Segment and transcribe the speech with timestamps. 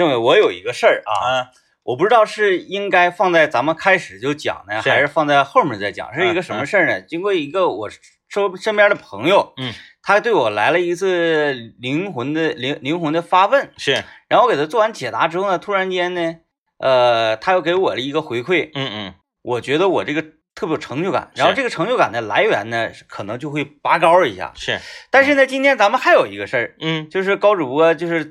[0.00, 1.46] 政委，我有一个事儿啊，嗯，
[1.82, 4.88] 我不知道是应该放在咱们开始就讲呢，是。
[4.88, 6.14] 还是放在后面再讲。
[6.14, 7.02] 是一个什么事儿呢？
[7.02, 7.90] 经过一个我
[8.30, 16.36] 周身边的朋友，嗯，他对我来了一次灵魂的灵灵魂的发问，是，然后我给他做完解答之后呢，突然间呢，
[16.78, 20.24] 呃，他又给我了一个回馈，嗯嗯，我觉得我这个
[20.54, 24.52] 特别有成就感，然后这个成就感的来源呢，可能就会拔高一下。
[24.54, 24.78] 是，
[25.10, 28.24] 但是呢，今天咱们还有一个事儿，嗯就是高主播就是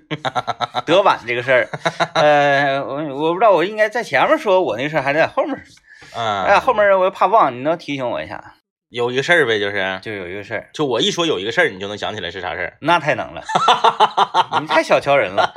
[0.86, 1.69] 得晚这个事儿，
[2.13, 6.21] 呃，我我不知道我应该在前面说我那事儿，还是在后面说。
[6.21, 8.55] 啊，哎，后面我又怕忘，你能提醒我一下？
[8.89, 12.77] 有一个事儿呗，就是，就有一个事儿，就我一说有一个事儿，你就能想起来是啥事儿。
[12.82, 13.43] 那太能了，
[14.60, 15.54] 你太小瞧人了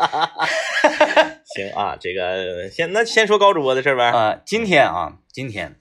[1.55, 4.11] 行啊，这个先那先说高主播的事儿呗。
[4.11, 4.37] 啊！
[4.45, 5.77] 今天啊，今天，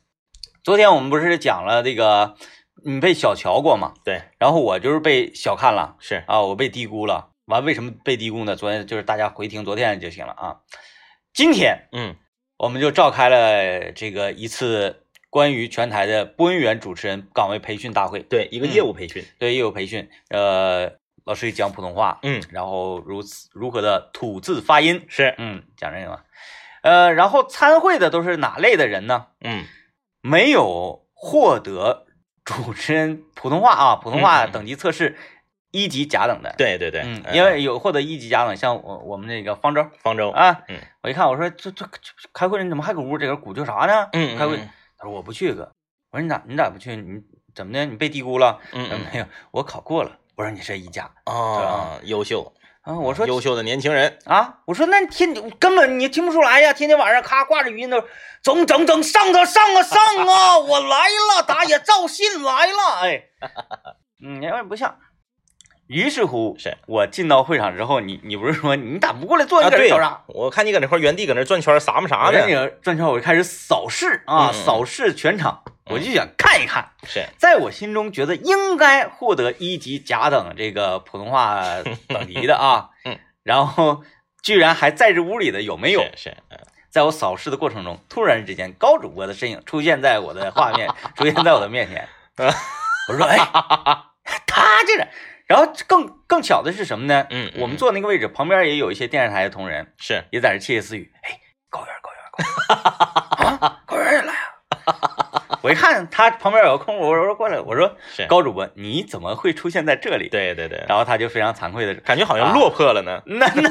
[0.64, 2.36] 昨天我们不是讲了这个
[2.86, 3.94] 你被小瞧过吗？
[4.06, 7.30] 对，然后我就是被小看了是，啊，我被低估了。
[7.46, 8.56] 完，为什么被低估呢？
[8.56, 10.58] 昨天就是大家回听昨天就行了啊。
[11.34, 12.16] 今天嗯
[12.58, 19.26] 我们就召开了这个一次关于全台的播音员主持人岗位培训大会，对，一个业务培训。
[19.40, 20.92] 对业务培训，呃，
[21.26, 26.20] 老师讲普通话，嗯，然后如此如何的吐字发音，是，嗯，讲这个，
[26.84, 29.26] 呃，然后参会的都是哪类的人呢？
[29.44, 29.66] 嗯
[30.22, 32.06] 没有获得
[32.44, 35.18] 主持人普通话啊，普通话等级测试
[35.72, 43.18] 一级甲等的，，对对对，因为有获得一级甲等，像我我们那个方舟方舟，啊，嗯，我一看我说这这这开会你怎么还搁屋？
[43.18, 44.10] 这个鼓叫啥呢？
[44.14, 45.72] 嗯，开会嗯，他说我不去哥，
[46.12, 46.96] 我说你咋你咋不去？
[46.96, 47.22] 你
[47.56, 47.86] 怎么的？
[47.86, 48.60] 你被低估了？
[48.74, 50.18] 嗯嗯，没有，我考过了。
[50.36, 52.52] 我说你是一甲啊，优秀，
[52.84, 58.04] 啊，我说优秀的年轻人，啊，我说那你天根本你听不出来呀，天天晚上咔挂着语音都
[58.42, 63.24] 整整整上啊上啊上啊，我来了，打野赵信来了，哎，
[64.26, 64.98] 嗯，有点不像。
[65.86, 69.62] 于是乎，是我进到会场之后，你你不是说你咋不过来坐？
[69.62, 72.62] 啊，对你搁这找啥？，我看你搁那块原地搁那转圈儿撒么啥我在那呢？
[72.62, 81.64] 个转圈，我就开始扫视啊，扫视全场，我就想看一看，是，在我心中觉得应该获得一级甲等这个普通话
[82.08, 84.04] 等级的啊， 嗯，然后
[84.42, 86.04] 居然还在这屋里的有没有？
[86.16, 86.36] 是
[86.90, 92.08] 在我扫视的过程中，突然之间高主播的身影出现在我的画面，出现在我的面前，
[93.08, 93.38] 我说哎，
[94.46, 95.08] 他这个，
[95.48, 97.26] 然后更更巧的是什么呢？
[97.30, 102.78] 嗯嗯我们坐那个位置旁边也有一些电视台的同仁，是，也在这窃窃私语，哎，高原高原高原啊，
[103.38, 103.81] 高原也来啊！
[105.62, 107.96] 我一看他旁边有个空，我说过来，我说
[108.28, 113.22] 高主播你怎么会出现在这里？，对对对，然后他就非常惭愧的，感觉好像落魄了呢。
[113.26, 113.70] 那那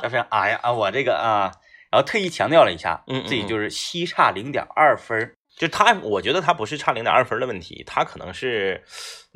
[0.00, 1.52] 他非常哎呀啊，我这个啊，
[1.90, 8.82] 然后特意强调了一下，嗯嗯自己就是西差零点二分，就他，我觉得他不是差零点二分的问题，他可能是，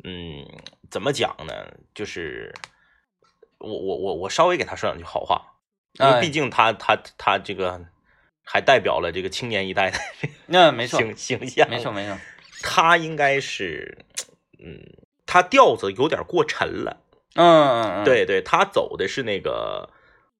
[0.03, 0.45] 嗯，
[0.89, 1.53] 怎么讲呢？
[1.93, 2.53] 就是
[3.59, 5.41] 我我我我稍微给他说两句好话，
[5.99, 7.79] 因为哎毕竟他他他这个
[8.43, 9.97] 还代表了这个青年一代的
[10.47, 12.17] 那没错，形形象，没错，没错，
[12.61, 13.97] 他应该是，
[14.59, 14.79] 嗯，
[15.25, 17.01] 他调子有点过沉了，
[17.35, 19.89] 嗯嗯嗯，，对对，他走的是那个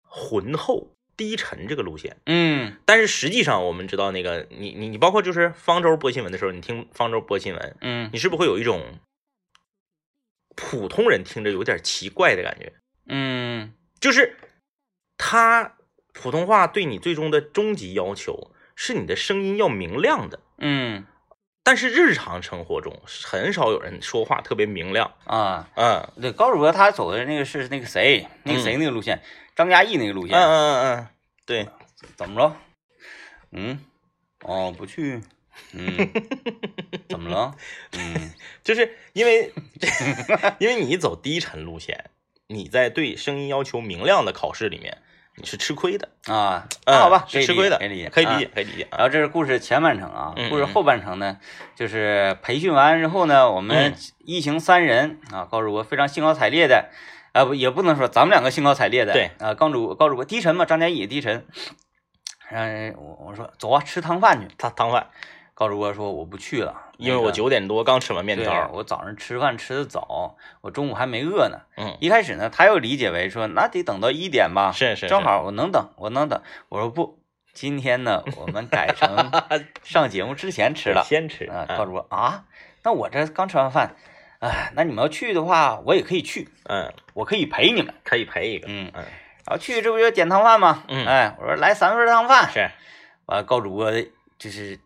[0.02, 2.18] 浑厚低沉这个路线。
[2.26, 9.00] 嗯但是实际上，我们知道那个你你你包括就是方舟播新闻的时候，你听方舟播新闻，嗯你是不是会有一种
[10.56, 12.74] 普通人听着有点奇怪的感觉？
[13.08, 14.38] 嗯就是
[15.18, 15.76] 他
[16.14, 21.06] 普通话对你最终的终极要求是你的声音要明亮的，嗯。
[21.66, 25.14] 但是日常生活中很少有人说话特别明亮。
[25.26, 26.12] 啊，嗯。
[26.22, 29.22] 对，高主播他走的那个是那个谁，那个谁那个路线，
[29.56, 31.08] 张嘉译那个路线，嗯嗯嗯嗯，
[31.46, 31.68] 对，
[32.18, 32.58] 怎么了？
[33.52, 33.80] 嗯，
[34.42, 35.22] 哦，不去。
[35.72, 36.12] 嗯，
[37.08, 37.56] 怎么了？
[37.94, 38.34] 嗯。
[38.64, 39.54] 就是因为
[40.60, 42.10] 因为你走低沉路线，
[42.48, 45.02] 你在对声音要求明亮的考试里面，
[45.36, 46.10] 你是吃亏的。
[46.28, 48.88] 啊，嗯那好吧，是吃亏的，可以理解，可以理啊解，可以理解。
[48.92, 51.38] 然后这是故事前半程啊，故事后半程呢，
[51.76, 53.96] 就是培训完之后呢，我们嗯。
[54.26, 56.90] 一行三人啊，高主播非常兴高采烈的，
[57.34, 61.46] 啊不也不能说咱们两个兴高采烈的，对啊，高主高主播低沉嘛，张嘉译低沉，
[62.50, 65.08] 嗯，我我说走啊，吃汤饭去，他汤饭，
[65.56, 68.70] 高主播说我不去了，因为我那个九点多刚吃完面条。
[68.74, 71.60] 我早上吃饭吃的早，我中午还没饿呢。
[71.78, 76.42] 嗯，一开始呢，他又理解为说那得等到一点吧，是是，是正好我能等，我能等。
[76.70, 77.20] 我说不，
[77.54, 79.32] 今天呢，我们改成
[79.84, 81.04] 上节目之前吃了。
[81.08, 82.46] 先吃啊，嗯高主播啊，
[82.84, 83.96] 那我这刚吃完饭，
[84.40, 87.94] 哎，那你们要去的话，我也可以去，嗯，我可以陪你们。
[88.04, 88.66] 可以陪一个。
[88.68, 89.04] 嗯，嗯，
[89.46, 90.84] 然后去这不就点汤饭吗？
[90.88, 92.52] 嗯哎，我说来三份汤饭。
[92.52, 92.60] 是
[93.28, 93.92] 完了，高主播
[94.40, 94.80] 就是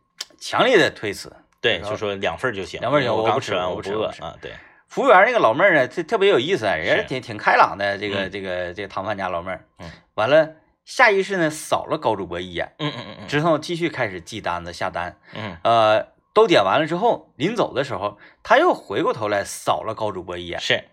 [0.48, 1.36] 强烈的推辞。
[1.60, 4.34] 对，就说两份就行，两份就行我我不吃刚吃完，我我不吃啊。
[4.42, 4.54] 对，
[4.88, 9.66] 服务员那个老妹儿呢，特特别有意思，人家挺挺开朗的，这个嗯这个这个唐饭家老妹儿。
[9.80, 10.52] 嗯，完了
[10.86, 15.18] 下意识呢扫了高主播一眼，嗯嗯嗯嗯之后继续开始记单子下单。
[15.34, 20.62] 嗯呃，都点完了之后，临走的时候，他又回过头来扫了高主播一眼。
[20.62, 20.86] 是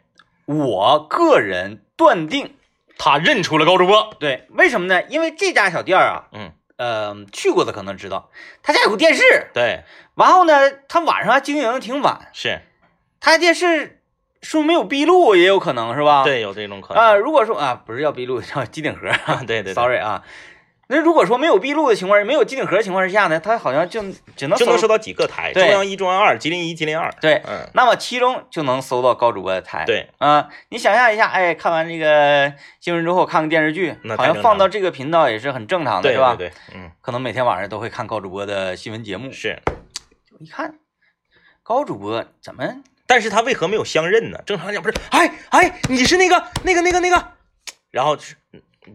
[0.47, 2.56] 我个人断定，
[2.99, 4.17] 他认出了高主播。
[4.19, 5.05] 对，为什么呢？
[5.05, 8.31] 因为这家小店儿啊，嗯，呃，去过的可能知道，
[8.62, 9.23] 他家有个电视，
[9.53, 9.85] 对，
[10.17, 12.61] 然后呢，他晚上还经营的挺晚，是
[13.21, 14.03] 他家电视
[14.43, 16.25] 是不是没有闭路，也有可能是吧？
[16.25, 17.03] 对，有这种可能。
[17.03, 20.23] 啊、如果说啊，不是要闭路， 叫机顶盒啊，对对对 sorry 啊。
[20.89, 24.03] 那如果说没有闭路的情况，没有机顶盒的情况之下呢，它好像就
[24.37, 27.11] 只能搜就能收到几个台，中央一、中央二、吉林一、吉林二。
[27.21, 29.85] 对，嗯，那么其中就能搜到高主播的台。
[29.85, 36.35] 对，啊、你想象一下，哎，看完这个新闻之后，看个电视剧好像放到这个频道也是很正常的，对是吧？
[36.37, 39.33] 对对，嗯，可能每天晚上都会看高主播的新闻节目。
[39.33, 39.63] 是。
[40.41, 40.75] 一看，
[41.63, 42.63] 高主播怎么？
[43.07, 44.41] 但是他为何没有相认呢？
[44.47, 47.33] 正常来讲不是，哎哎，你是那个那个那个那个，
[47.91, 48.35] 然后是，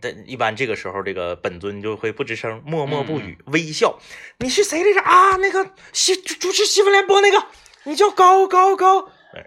[0.02, 4.00] 的一般这个时候，这个本尊就会不吱声，默默不语，微笑。
[4.40, 5.36] 你是谁来着啊？
[5.38, 7.44] 那个新主主持新闻联播那个，
[7.86, 9.44] 你叫高高高，哎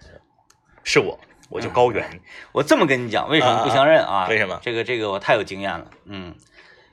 [0.85, 2.21] 是我，我叫高原。
[2.53, 4.27] 我这么跟你讲，为什么不相认啊？
[4.29, 5.91] 为什么这个这个我太有经验了。
[6.07, 6.35] 嗯，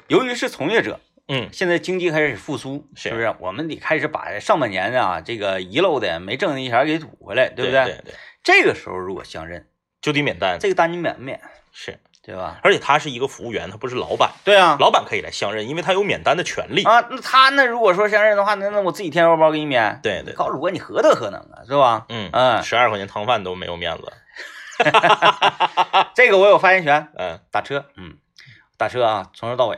[0.07, 3.35] 由于是从业者，嗯，现在经济开始复苏，是是不是？
[3.39, 8.13] 我们得开始把上半年啊这个遗漏的没挣的一钱给补回来，对不对对对，
[8.43, 9.67] 这个时候如果相认，
[10.01, 10.59] 就得免单。
[10.59, 11.41] 这个单你免不免？
[11.71, 11.99] 是，
[12.29, 12.59] 对吧？
[12.61, 16.83] 而且他是一个服务员，他不是老板，对啊，老板可以来相认，因为他有免单的权利。
[16.83, 19.99] 啊，那他那如果说相认的话，那那我自己填腰包给你免。
[20.03, 22.05] 对对，高主播你何德何能啊，是吧？
[22.09, 24.13] 嗯嗯十二块钱汤饭都没有面子。
[26.13, 27.07] 这个我有发言权。
[27.17, 28.15] 嗯打车，嗯，
[28.77, 29.77] 打车啊，从头到尾，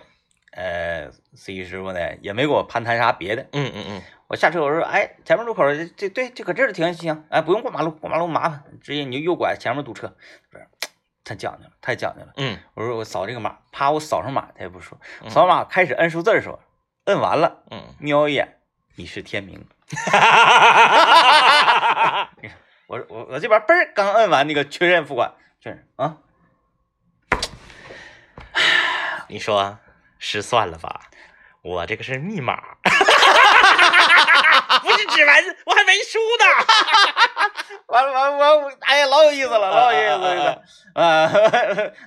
[0.51, 3.43] 呃司机师傅呢也没给我攀谈啥别的。
[3.53, 10.13] 嗯嗯嗯，我下车我说，哎，前面路口这这对，就搁这儿停行，哎，不用过马路，过马路麻烦，直接你就右拐，前面堵车。
[10.51, 10.67] 不是，
[11.31, 12.33] 太讲究了，太讲究了。
[12.35, 16.59] 嗯我说我扫这个码，啪，我扫上码，他也不说，嗯扫码开始摁数字的时候，
[17.05, 18.57] 摁完了，嗯，瞄一眼，
[18.95, 19.65] 你是天明。
[22.87, 25.31] 我说我我这边嘣儿刚摁完那个确认付款，
[25.61, 26.17] 确认啊，
[29.29, 29.79] 你说
[30.19, 31.09] 失算了吧？
[31.61, 32.61] 我这个是密码，
[35.15, 36.45] 指纹，我还没输呢。
[37.87, 40.61] 完了完了完了，哎呀，老有意思了，老有意思了
[40.95, 41.27] 啊！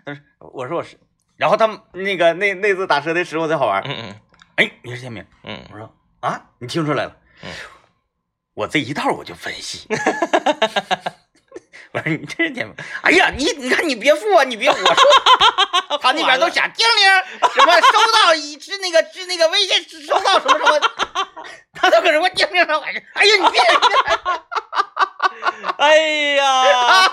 [0.04, 0.22] 他说
[0.52, 0.98] 我说我是，
[1.36, 4.20] 然后他们那个那那次打车的时候才好玩，嗯嗯
[4.56, 5.26] 哎，你是天明？
[5.44, 7.16] 嗯我说啊，你听出来了？
[7.42, 7.50] 嗯
[8.54, 9.88] 我这一道我就分析。
[11.94, 12.74] 我说你这是天明？
[13.02, 14.84] 哎呀，你你看你别付啊，你别我说，
[16.02, 17.04] 他那边都响叮铃，
[17.54, 20.80] 什么收到已知那个知那个微信收到什么什么，
[21.72, 23.60] 他都搁这给我叮铃上喊着，哎呀你别，
[25.78, 25.96] 哎
[26.34, 27.12] 呀，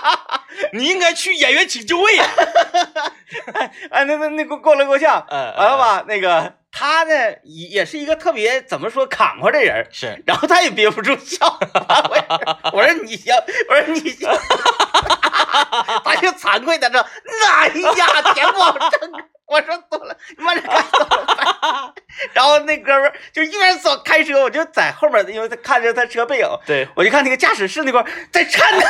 [0.72, 2.26] 你应该去演员请就位呀。
[3.54, 3.70] 哎
[4.04, 5.78] 那那那给我过来给我像，嗯完了？
[5.78, 6.02] 吧？
[6.08, 7.12] 那个他呢
[7.44, 13.34] 也也是一个特别怎么说坎坷的人，是，然后他也憋不住笑，我 我说你笑，
[13.68, 14.32] 我说你笑，
[16.02, 16.98] 他就惭愧的说，
[17.52, 19.12] 哎呀，钱不好挣。
[19.44, 21.01] 我说走了，你慢点开走了。
[22.42, 28.86] 然后那哥们儿就一边走开车，我就在后面，因为他看着他车背影，对，我就看那个驾驶室那块儿在颤抖。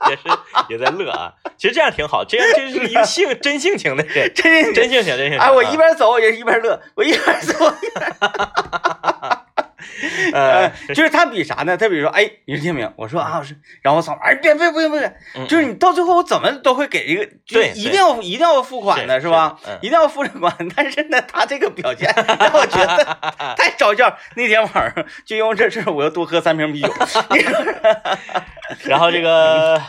[0.08, 0.22] 也是
[0.70, 1.30] 也在乐啊。
[1.58, 5.38] 其实这样挺好，这样 这是一个性真性情的人， 真真性情，真性情。
[5.38, 8.10] 哎，我一啊边走也是一边乐，我一边走一边
[10.32, 11.76] 呃呃，就是他比啥呢？
[11.76, 15.04] 他比如说，哎，你是天明，我说啊，我是，然后我嫂子，哎，别别不用不用，
[15.36, 19.56] 嗯就是你到最后我怎么都会给一个，就是对一定要一定要付款的是吧？
[19.80, 23.04] 一定要付这款，但是呢，他这个表现 让我觉得
[23.56, 24.16] 太招笑。
[24.34, 26.92] 那天晚上就因为这事，我又多喝三瓶啤酒。
[28.84, 29.80] 然后这个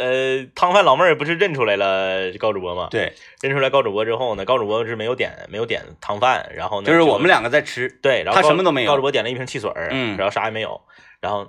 [0.00, 10.80] 呃，汤饭老妹儿不是认出来了高主播吗？，对，认出来高主播之后呢，高主播是没有点没有点汤饭，然后呢，就是我们两个在吃，对，然后他高什么都没有高主播点了一瓶汽水，嗯然后啥也没有，
[11.20, 11.48] 然后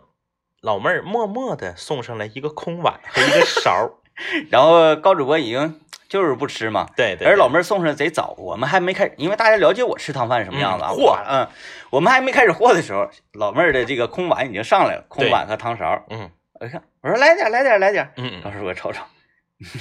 [0.62, 3.91] 老妹儿默默的送上来一个空碗和一个勺儿，
[4.51, 5.79] 然后高主播已经
[6.10, 6.88] 就是不吃嘛。
[6.96, 10.91] 对对，而老妹妹儿送上来贼早，我们还没开，因为大家了解我吃汤饭什么样子啊。
[10.91, 11.48] 嗯和嗯，
[11.89, 16.03] 我们还没开始和的时候，老妹儿的这个空碗已经上来了，空碗和汤勺。
[16.10, 16.29] 嗯
[16.62, 18.13] 我一看，我说来点来点来点儿。
[18.18, 19.01] 嗯当时我瞅瞅，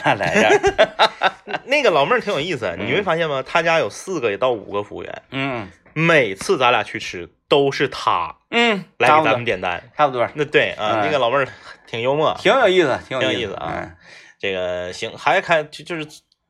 [0.03, 0.61] 那来点
[1.67, 3.43] 那个老妹儿挺有意思，你会嗯发现吗？
[3.47, 9.83] 他家有四个到五个服务员，嗯每次咱俩去吃都是他嗯，来给咱们点单。
[9.95, 11.47] 差不多，那对啊，嗯那个老妹儿
[11.87, 13.93] 挺幽默，挺有意思，挺挺有意思啊。
[14.39, 16.07] 这个行，还开就就是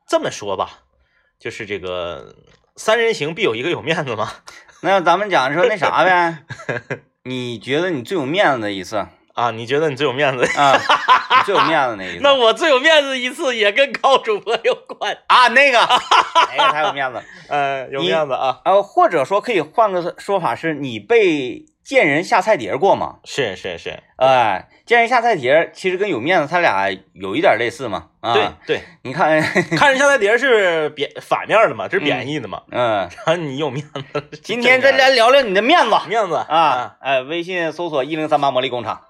[0.07, 0.81] 这么说吧，
[1.41, 2.37] 就是这个
[2.77, 4.31] 三人行必有一个有面子嘛。
[4.83, 6.39] 那咱们讲说那啥呗，
[7.25, 9.05] 你觉得你最有面子的一次？
[9.41, 10.45] 啊，你觉得你最有面子？
[10.59, 12.19] 啊，你最有面子那一次。
[12.23, 15.79] 那我最有面子一次也跟高主播有关，啊，那个，
[16.59, 17.23] 那个，太有面子。
[17.49, 23.17] 呃，有面子啊，呃，或者说可以换个说法，是你被见人下菜碟过吗？
[23.25, 28.09] 是是是，哎，见人下菜碟其实跟有面子，他俩有一点类似嘛。
[28.21, 29.41] 啊，对，对，你看，
[29.75, 33.83] 看人下菜碟是贬反面的嘛，这是贬义的嘛，嗯，然后你有面
[34.13, 39.01] 子，今天咱来聊聊你的面子面子啊，哎，微信搜索一零三八魔力工厂。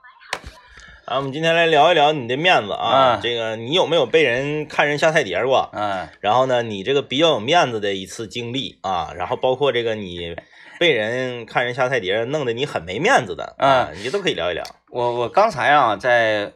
[1.11, 5.69] 啊，我们今天来聊一聊你的面子啊，嗯这个你有没有被人看人下菜碟过？
[5.73, 10.37] 嗯然后呢，你这个比较有面子的一次经历啊，然后包括这个你
[10.79, 14.64] 被人看人下菜碟弄得你很没面子的，啊，你都可以聊一聊。
[14.88, 16.52] 我我刚才啊，在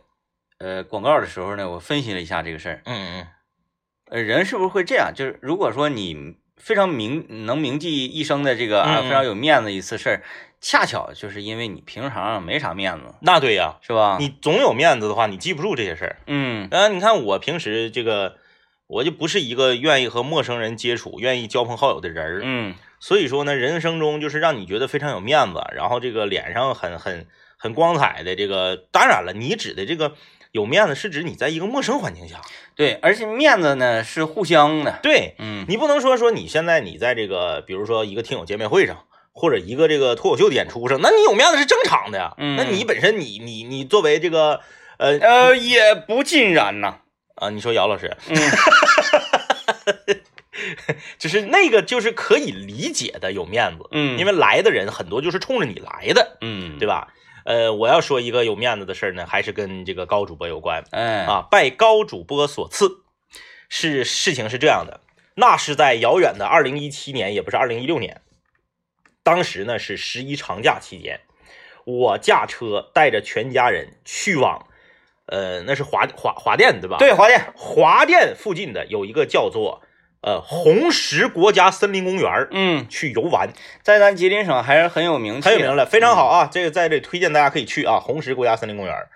[0.60, 2.82] 呃广告的时候呢，我分析了一下这个事儿。
[2.84, 3.26] 嗯
[4.08, 5.10] 呃，人是不是会这样？
[5.12, 10.22] 就是如果说你非常铭能铭记一生的这个啊嗯嗯非常有面子一次事儿，
[10.66, 14.16] 恰巧就是因为你平常没啥面子，那对呀，是吧？
[14.18, 16.16] 你总有面子的话，你记不住这些事儿。
[16.26, 18.36] 嗯然后你看我平时这个，
[18.86, 22.40] 我就不是一个愿意和陌生人接触、愿意交朋好友的人儿。
[22.42, 27.26] 嗯所以说呢，人生中就是让你觉得非常有面子，然后这个脸上很很
[27.58, 30.14] 很光彩的这个，当然了，你指的这个
[30.52, 32.40] 有面子是指你在一个陌生环境下，
[32.74, 34.98] 对，而且面子呢是互相的。
[35.02, 39.04] 对嗯你不能说说你现在你在这个，比如说一个听友见面会上。
[39.34, 42.32] 或者一个这个脱口秀的演出上，那你有面子是正常的呀。
[42.38, 44.60] 嗯那你本身你你你作为这个
[44.96, 47.00] 呃呃，也不尽然呐。
[47.34, 48.36] 啊，你说姚老师，嗯
[51.18, 57.08] 就是那个就是可以理解的有面子，嗯，因为来的人很多就是冲着你来的，嗯对吧？
[57.44, 61.42] 呃，我要说一个有面子的事儿呢，还是跟这个高主播有关哎啊。
[61.50, 62.98] 拜高主播所赐，
[63.68, 65.00] 是事情是这样的，
[65.34, 68.20] 那是在遥远的二零一七年，也不是二零一六年，
[69.24, 71.18] 当时呢是十一长假期间，
[71.84, 74.68] 我驾车带着全家人去往，
[75.26, 79.82] 呃，那是华华华电对吧？，对华电，华电附近的有一个叫做
[80.20, 83.52] 呃红石国家森林公园儿嗯，去游玩，
[83.82, 86.26] 在咱吉林省还是很有名气，很有名了，非常好。
[86.26, 86.48] 啊！
[86.52, 89.08] 这个在这里推荐大家可以去啊，红石国家森林公园儿。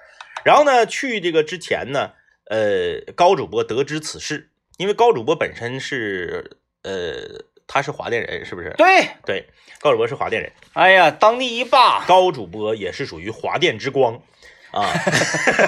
[0.45, 2.12] 然后呢，去这个之前呢，
[2.47, 8.75] 呃，高主播得知此事，因为高主播本身是呃，他是华电人，是不是？
[8.77, 9.47] 对，对，
[9.81, 14.21] 高主播是华电人，哎呀，当地一霸，高主播也是属于华电之光
[14.73, 14.91] 啊，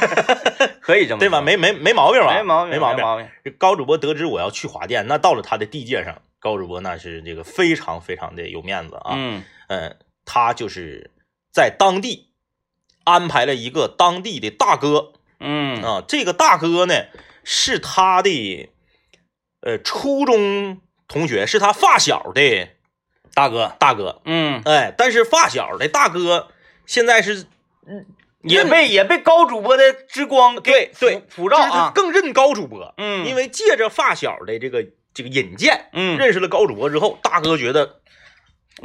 [0.83, 1.41] 可以这么对吧？
[1.41, 2.35] 没没没毛病吧？
[2.35, 3.05] 没毛病，没毛病。
[3.05, 3.29] 毛病。
[3.45, 9.13] 这高主播得知我要去华电，那到了他的地界上，高主播那是这个非常非常的有面子啊。
[9.15, 11.11] 嗯嗯，他就是
[11.53, 12.31] 在当地
[13.05, 16.95] 安排了一个当地的大哥嗯啊，这个大哥呢
[17.45, 18.71] 是他的
[19.63, 22.69] 呃初中同学，是他发小的
[23.35, 26.49] 大哥，大哥，嗯，哎，但是发小的大哥
[26.87, 27.47] 现在是
[28.43, 36.17] 也被也被高主播的之光给对对普普照啊，更认高主播，嗯，因为借着发小的这个这个引荐，嗯。
[36.17, 37.97] 认识了高主播之后，大哥觉得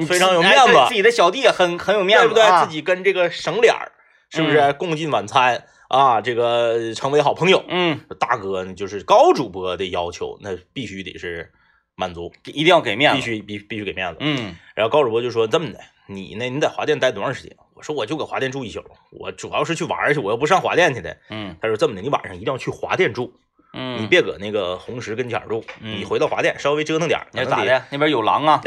[0.07, 0.75] 非常有面子。
[0.75, 2.43] 哎自己的小弟也很很有面子，对不对？
[2.43, 3.91] 啊自己跟这个省脸儿，
[4.29, 6.19] 是不是、共进晚餐啊？
[6.21, 7.63] 这个成为好朋友。
[7.69, 11.51] 嗯，大哥呢，就是高主播的要求，那必须得是
[11.95, 14.17] 满足，一定要给面子，必须必必须给面子。
[14.21, 17.55] 嗯然后高主播就说这么的，你呢，你在华电待多长时间？
[17.73, 21.17] 我说我就搁华电住一宿，我主要是去玩去，我又不上华电去的。
[21.29, 23.33] 嗯他说这么的，你晚上一定要去华电住，
[23.73, 27.19] 嗯，你别搁那个红石跟前住，嗯你回到华电稍微折腾点？
[27.33, 27.85] 那咋的？
[27.91, 28.61] 那边有狼啊，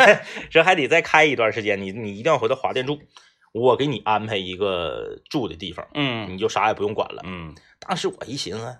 [0.50, 2.98] 这还得再开一段时间，你你一定要回到华电住，
[3.52, 7.22] 我给你安排一个住的地方，嗯你就啥也不用管了。
[7.26, 7.54] 嗯
[7.86, 8.78] 当时我一寻思，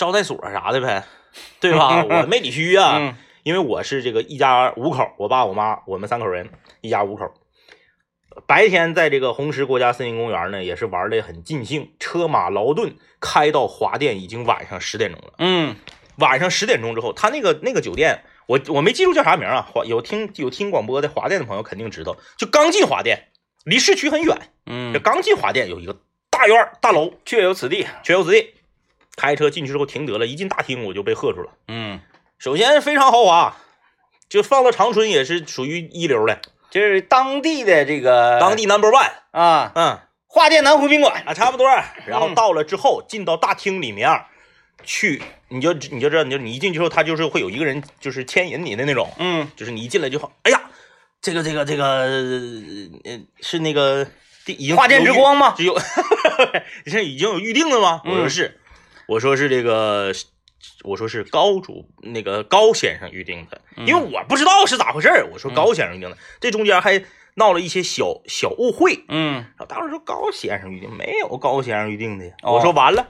[0.00, 1.04] 招待所啥的呗，
[1.60, 2.02] 对吧？
[2.08, 6.48] 我没理虚啊，嗯因为我是这个一家五口，我爸我妈我们三口人，
[6.80, 7.30] 一家五口。
[8.46, 15.34] 白天在这个红石国家森林公园呢，也是玩的很尽兴，车马劳顿，开到华电已经晚上十点钟了。
[15.36, 15.76] 嗯
[16.16, 19.68] 晚上十点钟之后，他那个那个酒店，我我没记住叫啥名啊。
[19.70, 23.28] 华有听有听广播的华电的朋友肯定知道，就刚进华电，
[23.64, 24.34] 离市区很远。
[24.34, 25.98] 这嗯，刚进华电有一个
[26.30, 28.54] 大院大楼，确有此地，确有此地。
[29.16, 31.50] 开车进去之后停得了，一进大厅我就被喝住了。
[31.68, 32.00] 嗯，
[32.38, 33.56] 首先非常豪华，
[34.28, 36.40] 就放到长春也是属于一流的，
[36.70, 39.10] 就是当地的这个当地 number one。
[39.32, 41.68] 啊，嗯华电南湖宾馆，啊，差不多。
[42.06, 44.08] 然后到了之后，进到大厅里面
[44.84, 50.62] 去，你就你就知道，你就你一进去之后，他就是会有一个人就是牵引你的那种，嗯就是你一进来就好，哎呀，
[51.20, 51.84] 这个这个这个，
[53.04, 54.06] 呃，是那个
[54.46, 55.52] 已经华电之光吗？
[55.56, 55.76] 只有，
[56.84, 58.00] 你 是已经有预定了吗？
[58.04, 58.59] 我说嗯是，
[59.10, 60.12] 我说是这个，
[60.84, 67.02] 我说是高主那个高先生预定的，因为我不知道是咋回事儿我说高先生预定的，这中间还
[67.34, 69.04] 闹了一些小小误会。
[69.08, 72.26] 嗯，然后当时说高先生预定，没有高先生预定的。
[72.44, 73.08] 哦我说完了，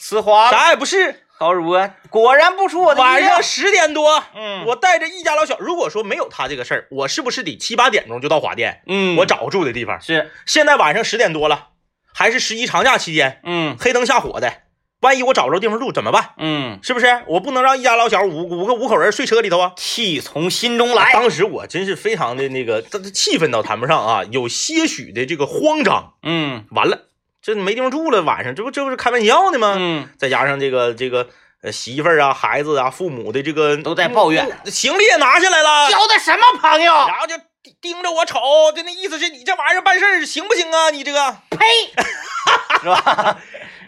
[0.00, 0.50] 呲花了。
[0.50, 1.22] 啥也不是。
[1.38, 3.42] 高主播果然不出我的意料晚上。
[3.42, 5.58] 十点多，嗯我带着一家老小。
[5.58, 8.80] 如果说没有他这个事儿，我是不是得七八点钟就到华店？
[8.86, 10.00] 嗯，我找个住的地方。
[10.00, 11.72] 是，现在晚上十点多了，
[12.14, 14.62] 还是十一长假期间，嗯黑灯瞎火的，
[15.00, 16.30] 万一我找不着地方住怎么办？
[16.38, 17.22] 嗯，是不是？
[17.26, 19.72] 我不能让一家老小五五个五口人睡车里头啊！
[19.76, 21.12] 气从心中来。
[21.12, 26.14] 当时我真是非常的那个，这这气氛倒谈不上啊，有些许的这个慌张。
[26.22, 27.08] 嗯完了，
[27.42, 29.74] 这没地方住了，晚上这不这不是开玩笑呢吗？
[29.78, 31.28] 嗯，再加上这个这个
[31.62, 36.92] 呃媳妇儿啊、孩子啊、父母的这个都在抱怨，嗯行李也拿下来了，交的什么朋友？
[37.06, 37.34] 然后就
[37.82, 38.40] 盯着我瞅，
[38.74, 40.88] 就那意思是你这玩意儿办事儿行不行啊？
[40.90, 41.66] 你这个，呸！
[42.80, 43.38] 是吧？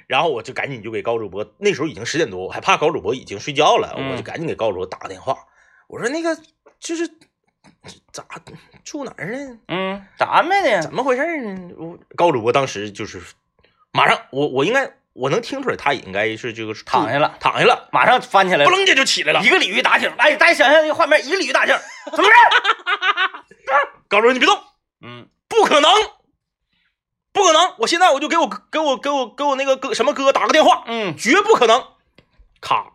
[0.09, 5.37] 然后我就赶紧就给高主播，那时候已经十点多，我还怕高主播已经睡觉了，嗯我就赶紧给高主播打个电话，
[5.87, 6.37] 我说那个
[6.81, 7.07] 就是
[8.11, 8.25] 咋
[8.83, 9.59] 住哪儿呢？
[9.69, 10.81] 嗯，咋安排的呀？
[10.81, 11.75] 怎么回事呢？
[11.77, 13.23] 我高主播当时就是
[13.93, 19.51] 马上，我我应该我能听出来，他应该是这个躺下了躺下了，马上翻起来了，不楞这就起来了一。
[19.51, 20.09] 个鲤鱼打挺。
[20.17, 21.77] 哎，大家想象一个画面，一个鲤鱼打挺，
[22.11, 22.37] 怎么回事？
[24.09, 24.59] 高主播你别动，
[25.03, 25.91] 嗯不可能，
[27.39, 27.75] 不可能！
[27.79, 31.83] 我现在我就给我给我给我给我那个哥什么哥打个电话，嗯绝不可能。
[32.61, 32.93] 卡，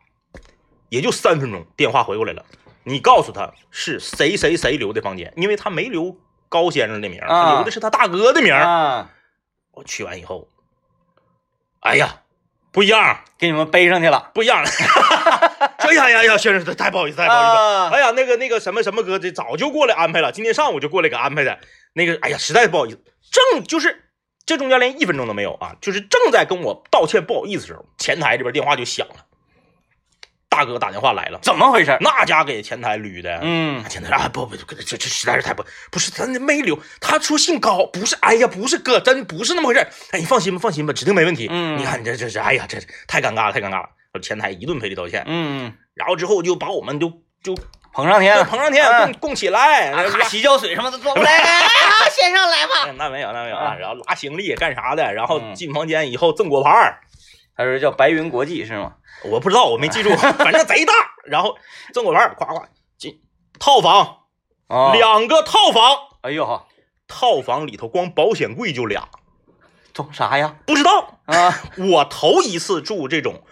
[0.89, 2.45] 也就三分钟，电话回过来了。
[2.83, 6.17] 你告诉他是谁谁谁留的房间，因为他没留
[6.49, 8.53] 高先生的名儿，他啊留的是他大哥的名。
[8.53, 9.09] 啊，
[9.71, 10.49] 我去完以后，
[11.79, 12.21] 哎呀，
[12.71, 14.31] 不一样，给你们背上去了。
[14.33, 14.69] 不一样了。
[15.83, 17.57] 哎呀呀呀，先生，太不好意思，太不好意思。
[17.57, 21.59] 啊哎呀，那个那个什么什么哥，这早就过来安排了，今天上午就过来给安排的。
[21.93, 22.99] 那个，哎呀，实在不好意思，
[23.31, 24.02] 正就是
[24.45, 29.25] 这中间连一分钟都没有啊，就是正在跟我道歉不好意思的时候，前台这边电话就响了，
[30.49, 31.97] 大哥打电话来了，怎么回事？
[32.01, 33.83] 那家给前台捋的，嗯。
[33.89, 39.79] 前台啊不不，这这这实在是太不不是咱没留，他说姓高，不是，哎呀不是哥，真不是那么回事
[40.11, 41.47] 哎，你放心吧，放心吧，指定没问题。
[41.49, 41.77] 嗯。
[41.77, 43.89] 你看你这这这，哎呀，这太尴尬了，太尴尬了。
[44.21, 47.57] 前台一顿赔礼道歉，嗯，然后之后就把我们就就
[47.93, 49.93] 捧上天捧上天，嗯供供起来，
[50.27, 51.31] 洗脚水什么的做不来，
[52.11, 52.73] 先生来吧。
[52.87, 56.99] 哎 那没有那没有啊啊，然后拉行李干啥的，然后嗯进房间以后赠果盘儿
[57.55, 58.93] 他说叫白云国际是吗？
[59.25, 60.93] 我不知道，我没记住， 反正贼大。
[61.25, 61.55] 然后
[61.93, 63.21] 赠果盘儿，夸夸进
[63.59, 64.17] 套房，
[64.67, 66.65] 啊，两个套房，哎呦哈，
[67.07, 69.07] 套房里头光保险柜就俩，
[69.93, 70.55] 装啥呀？
[70.65, 71.19] 不知道。
[71.25, 73.43] 啊，我头一次住这种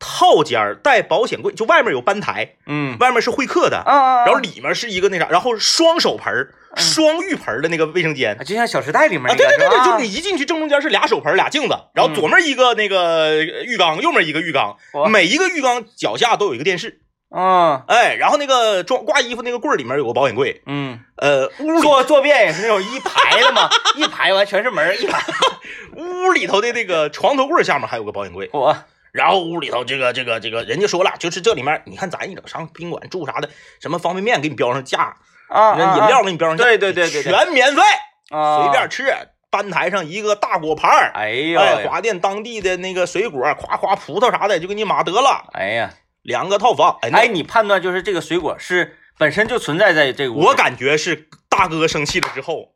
[0.00, 2.96] 套间儿带保险柜，就外面有班台，嗯。
[2.98, 8.34] 外面是会客的，啊，然后里面是一个那啥，然后双手盆儿、双浴盆的那个卫生间。
[8.34, 14.76] 啊就像《小时代》里面啊，那个对对对对，就你一进去正中间是俩手盆俩镜子，然后左面一个那个浴缸，右面一个浴缸，
[15.10, 17.00] 每一个浴缸脚下都有一个电视，
[17.34, 25.20] 嗯哎，然后那个装挂衣服那个柜儿里面有个保险柜，嗯，呃，屋里坐坐便也是那种一排的嘛， 一排完全是门，一排。
[25.96, 28.76] 屋里头的那个床头柜儿下面还有个保险柜，我
[29.12, 33.48] 然后屋里头这个这个这个人家说了，就是这里面你看咱一整上宾馆住啥的，
[33.80, 35.16] 什么方便面给你标上价，
[35.48, 37.82] 啊，人饮料给你标上价，对对对对对全免费，
[38.30, 39.12] 啊，随便吃。
[39.52, 45.90] 班台上一个大果盘儿，哎呀，哎，华店当地的那个水果，夸夸葡萄啥的就给你码得了，哎呀，
[46.22, 46.96] 两个套房。
[47.02, 52.74] 哎，你判断就是这个水果是本身就存在在这个屋，我感觉是大哥生气了之后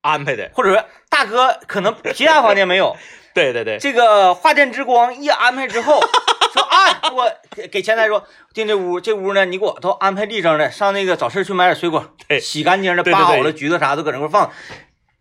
[0.00, 0.50] 安排的。
[0.54, 2.96] 或者说大哥可能其他房间没有，
[3.34, 6.00] 对对对，这个化电之光一安排之后，
[6.52, 14.50] 说啊，我给给前台说订这屋，这屋呢你给我都安排立正的，上那个早市去买点水果，对洗干净的，扒好了，橘子啥都搁那块放，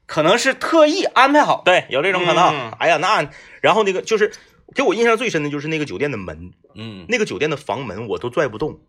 [0.06, 1.62] 可能是特意安排好。
[1.66, 2.46] 对，有这种可能。
[2.48, 3.30] 嗯哎呀，那
[3.62, 4.32] 然后那个就是
[4.74, 8.80] 给我印象最深的就是那个酒店的门，嗯，那个酒店的房门我都拽不动，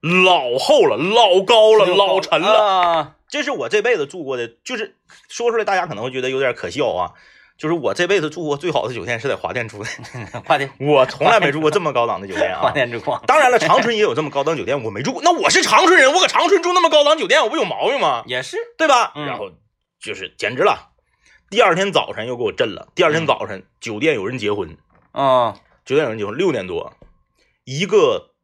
[0.00, 2.64] 老厚了，老高了，老沉了。
[2.64, 4.96] 啊，这是我这辈子住过的，就是
[5.28, 7.12] 说出来大家可能会觉得有点可笑啊。
[7.58, 9.88] 就是我这辈子住过最好的酒店是在华店住的，
[10.44, 12.72] 华电我从来没住过这么高档的酒店啊华啊。
[12.72, 15.22] 电之光当然了，长春也有这么高档酒店，我没住过。
[15.22, 18.22] 那我是长春人，我搁长春住那么高档酒店，我不有毛病吗？
[18.26, 19.12] 也是，对吧？
[19.14, 19.50] 嗯然后
[20.00, 20.90] 就是简直了。
[21.48, 22.88] 第二天早晨又给我震了。
[22.94, 24.76] 第二天嗯早晨，酒店有人结婚，
[25.12, 26.92] 啊，酒店有人结婚，六点多，
[27.64, 28.34] 一个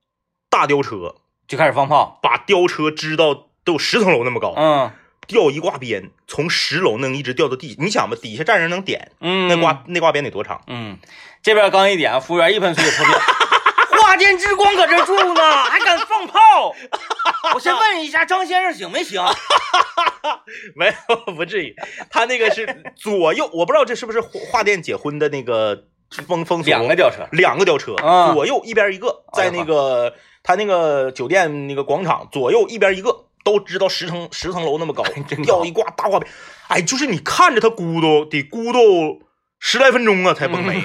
[0.49, 4.91] 大吊车就开始放炮，把吊车支到都有十层楼那么高，嗯
[5.27, 7.77] 吊一挂鞭，从十楼能一直吊到地。
[7.79, 10.61] 你想吧，底下站人能点，嗯，那挂那挂鞭得多长？
[10.67, 10.99] 嗯，
[11.43, 13.13] 这边刚一点，服务员一喷水泼地，
[14.03, 16.75] 华电之光搁这住呢，还敢放炮？
[17.55, 19.23] 我先问一下张先生行没行？
[20.77, 21.75] 没有，不至于。
[22.11, 25.85] 他那个是左右，我不知道这是不是华华店结婚的那个
[26.27, 26.69] 风风俗。
[26.69, 36.31] 两个吊车，两个吊车，啊左右一边一个，在那个他那个酒店那个广场左右一边一个，都知道十层十层楼那么高 真，高吊一挂大挂鞭，
[36.69, 39.23] 哎，就是你看着他咕嘟得咕嘟
[39.59, 40.83] 十来分钟啊才崩没，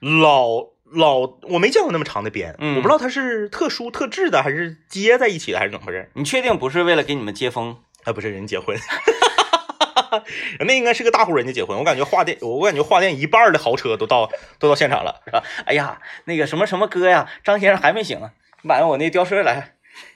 [0.00, 0.48] 老
[0.92, 6.10] 老我没见过那么长的鞭，嗯我不知道它是特殊特制的还是接在一起的还是怎么回事？
[6.14, 7.76] 你确定不是为了给你们接风？
[8.04, 8.76] 啊，不是人结婚。
[10.66, 15.20] 那应该是个大户人家结婚，我感觉画店，我感觉画店一半的豪车都到都到现场了。
[15.24, 15.44] 是吧？
[15.66, 19.74] 哎呀，那个什么什么哥呀，张先生还没醒啊，你把我那吊车来，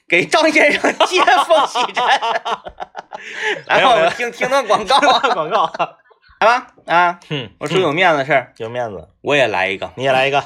[0.09, 2.05] 给张先生接风洗尘。
[3.67, 4.97] 来吧，我们听听段广告。
[4.97, 5.73] 啊，广告，
[6.41, 7.21] 来吧啊！
[7.31, 9.91] 嗯，我说有面子的事儿，有面子，我也来一个。
[9.97, 10.45] 你也来一个。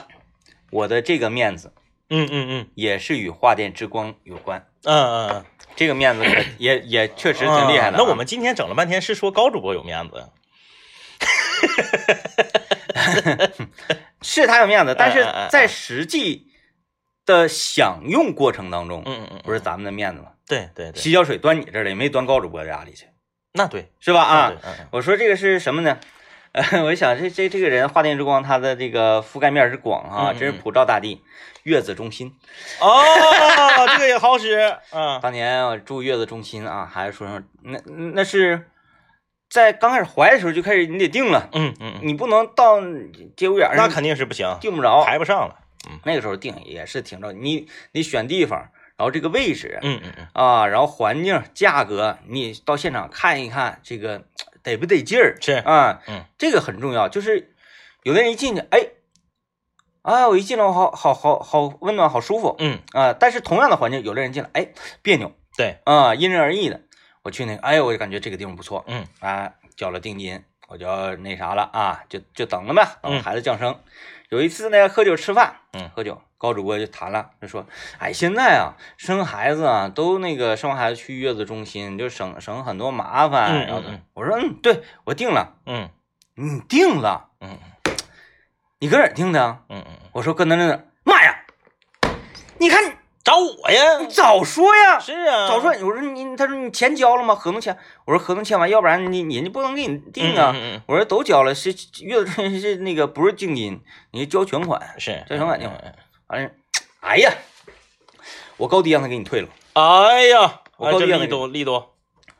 [0.70, 1.72] 我的这个面子
[2.10, 2.68] 嗯嗯嗯。
[2.74, 5.44] 也是与画电之光有关，嗯嗯嗯，
[5.74, 10.28] 这个面子可 也也确实挺厉害的啊、那我们今天整了半天是说高主播有面子，
[14.22, 16.47] 是他有面子，但是在实际
[17.28, 20.28] 的享用过程当中，嗯嗯嗯，不是咱们的面子吗？
[20.46, 23.06] 对对对，洗脚水端你这儿了，也没端高主播家里去，
[23.52, 24.22] 那对是吧？
[24.22, 24.52] 啊，
[24.90, 25.98] 我说这个是什么呢？
[26.52, 31.22] 呃， 我一想这这这个人华电之光，他的这个覆盖面是广啊，真是普照大地。
[31.64, 32.32] 月子中心，
[32.80, 33.02] 哦，
[33.92, 37.78] 这个也好使，嗯当年我住月子中心啊，孩子出生，那
[38.14, 38.70] 那是
[39.50, 42.80] 在刚开始怀的时候就开始，你得定了，嗯嗯，嗯你不能到
[43.36, 45.04] 节骨眼儿上那肯定是不行，定不着。
[45.04, 45.56] 排不上了。
[46.04, 48.58] 那个时候定也是挺着，你你选地方，
[48.96, 54.24] 然后这个位置嗯嗯嗯，啊，然后环境、价格，你到现场看一看，这个
[54.62, 56.02] 得不得劲儿是，啊？
[56.06, 57.08] 嗯，这个很重要。
[57.08, 57.54] 就是
[58.02, 58.88] 有的人一进去，哎，
[60.02, 63.12] 啊，我一进来我好好好好温暖，好舒服嗯啊。
[63.12, 64.68] 但是同样的环境，有的人进来，哎，
[65.02, 66.80] 别扭对，啊，因人而异的。
[67.22, 73.78] 我去那个，哎，我就感觉这个地方不错，嗯啊，交了定金，我就那啥了啊，就就等着呗，等嗯孩子降生。
[74.30, 75.88] 有一次呢，喝酒吃饭，嗯。
[75.94, 77.66] 喝酒，高主播就谈了，就说，
[77.98, 83.66] 哎，现在啊，生孩子啊，都那个生完孩子去月子中心，就省省很多麻烦。
[83.66, 84.02] 然后嗯。
[84.14, 85.88] 我说，嗯，对我定了，嗯。
[86.34, 87.58] 你定了，嗯。
[88.80, 89.42] 你搁哪儿定的？
[89.42, 89.60] 啊？
[89.70, 91.44] 嗯嗯，我说搁那那那，妈呀，
[92.58, 92.92] 你看你
[93.28, 97.34] 找我呀，你早说呀，是啊，早说，我说你，他说你钱交了吗？
[97.34, 100.52] 合同签，我说合同签完，要不然你人家不能给你定啊。
[100.54, 101.68] 嗯嗯我说都交了，是
[102.00, 104.80] 月是那个不是定金，你交全款。
[104.80, 105.94] 嗯，是，这成感定嗯嗯
[106.28, 106.50] 完了，
[107.00, 107.30] 哎呀，
[108.56, 111.84] 我高低让他给你退了，哎呀，我高低让他给多力度，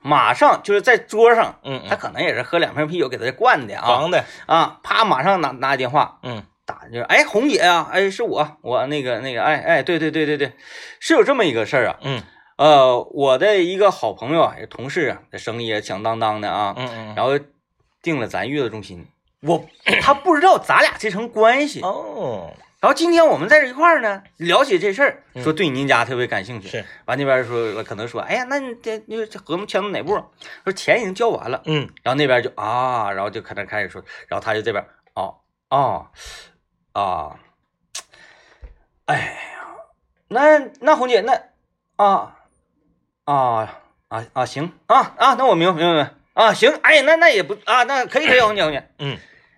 [0.00, 10.52] 马上就是在桌上，嗯嗯，他可能也是喝两瓶啤酒给他灌的啊防的，啊，啪，马上拿拿电话嗯打，就是哎，红姐啊、哎，是我，我那个那个，哎哎，对对对对对，
[11.00, 12.22] 是有这么一个事儿啊，嗯。
[12.58, 17.38] 呃，我的一个好朋友啊，也同事啊，这生意也响当当的啊，嗯嗯，然后
[18.02, 19.06] 定了咱月子中心，
[19.42, 19.64] 我
[20.02, 30.20] 他不知道咱俩这层关系，哦，然后今天我们在这一块儿呢，聊起这事儿，嗯说对您家特别感兴趣，是，完那边说可能说，哎呀，那你这那这合同签到哪步？
[30.64, 31.88] 说钱已经交完了，嗯。
[32.02, 35.36] 然后那边就啊，然后就可能开始说，然后他就这边哦
[35.70, 36.08] 哦
[36.98, 37.38] 啊，
[39.04, 39.60] 哎呀，
[40.26, 41.32] 那那红姐那
[41.94, 42.36] 啊
[43.24, 49.16] 啊啊啊行啊啊，那我明白明白明白啊行，哎那那也不啊那可以可以红姐红姐，嗯，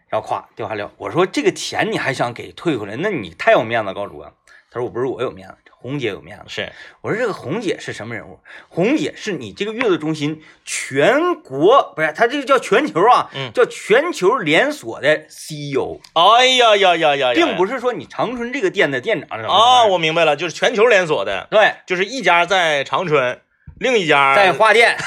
[0.09, 4.31] 然后咵电话撂，我说这个钱你还想给退回来，那你太有面子，高主播。
[4.71, 6.45] 他说我不是我有面子，红姐有面子。
[6.47, 8.39] 是，我说这个红姐是什么人物？
[8.69, 23.41] 红姐是你这个月子中心全国不是，他这个叫全球啊，嗯叫全球连锁的 CEO，哎呀呀呀呀，并不是是说你长春这个店的店长什么啊，我我明白了，就是全球连锁的，对就是一家在长春，
[23.79, 24.97] 另一家在花店，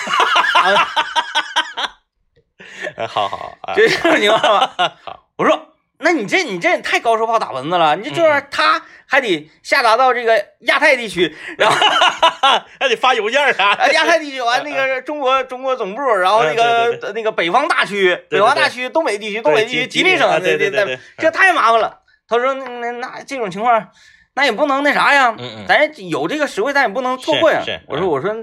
[3.08, 4.98] 好好，哎这种情况吧。
[5.06, 5.73] 好，我说。
[6.04, 7.96] 那你这你这也太高手炮打蚊子了！
[7.96, 11.76] 你这这嗯玩意儿，他还得下达到这个亚太地区，然后
[12.80, 22.00] 还得发邮件啥啊，的，亚太地区完那个中国中国总部，然后那个那个北方大区、北方大区、东北地区、东北地区、吉林省对对对对，这太麻烦了。
[22.28, 23.90] 他说那那那这种情况，
[24.36, 25.66] 那也不能那啥呀，嗯嗯。
[25.68, 27.82] 咱有这个实惠，咱也不能错过呀是是。
[27.88, 28.34] 我说我说，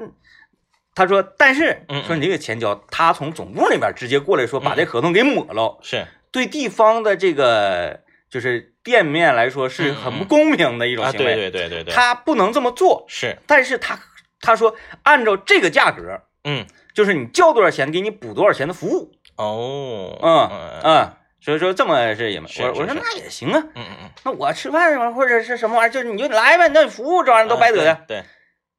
[0.94, 13.04] 他说但是说你这个钱交，他从总部那边直接过来说把这合同给抹了，是，对地方的这个就是店面来说是很不公平的一种啊，行为，对对对对对，他不能这么做。
[13.08, 13.98] 是，但是他
[14.40, 16.64] 他说按照这个价格，嗯，
[16.94, 28.22] 就是你交多少钱，给你补多少钱的服务，哦，嗯嗯嗯，所以说这么是也没，是是是我我说那也行啊，嗯嗯，那我吃饭嘛或者是什么玩意儿，就是你就来呗，那服务这玩意儿都白得的，啊对，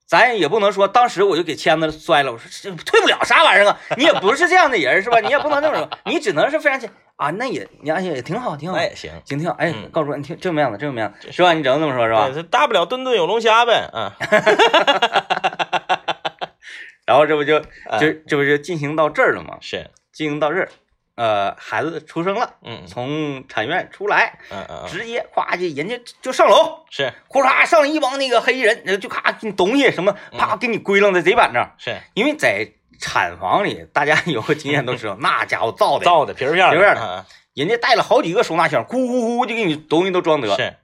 [0.07, 5.19] 咱也不能说当时我就给签子摔了，我说这退不了啥玩意儿啊，你也不是这样的人是吧？
[5.19, 6.89] 你也不能这么说，你只能是非常亲
[7.21, 8.75] 啊，那也你哎也挺好，挺好。
[8.75, 11.53] 那，也行，行挺好，哎嗯，告诉我你听这么样子，这么样子是吧？
[11.53, 12.29] 你只能这么说，是吧？
[12.33, 12.41] 对，？
[12.43, 14.11] 大不了顿顿有龙虾呗，嗯，
[17.05, 17.57] 然后这不就
[17.89, 17.99] 哎。
[17.99, 19.57] 就这不就进行到这儿了吗？
[19.61, 20.69] 是，进行到这儿，
[21.13, 27.13] 呃，孩子出生了，嗯从产院出来，嗯嗯嗯，直接咵就人家就上楼，是。
[27.27, 31.63] 呼嚓上来一帮那个黑衣人，呃就咔给你东西什么，啪给你归楞在贼板正。
[31.77, 32.67] 是，因为在
[33.01, 40.75] 产房里，大家有个经验都知道，那家伙造的，造的皮儿片儿皮儿片儿的，人家带了好几个收纳箱，咕咕咕就给你东西都装得，嗯是，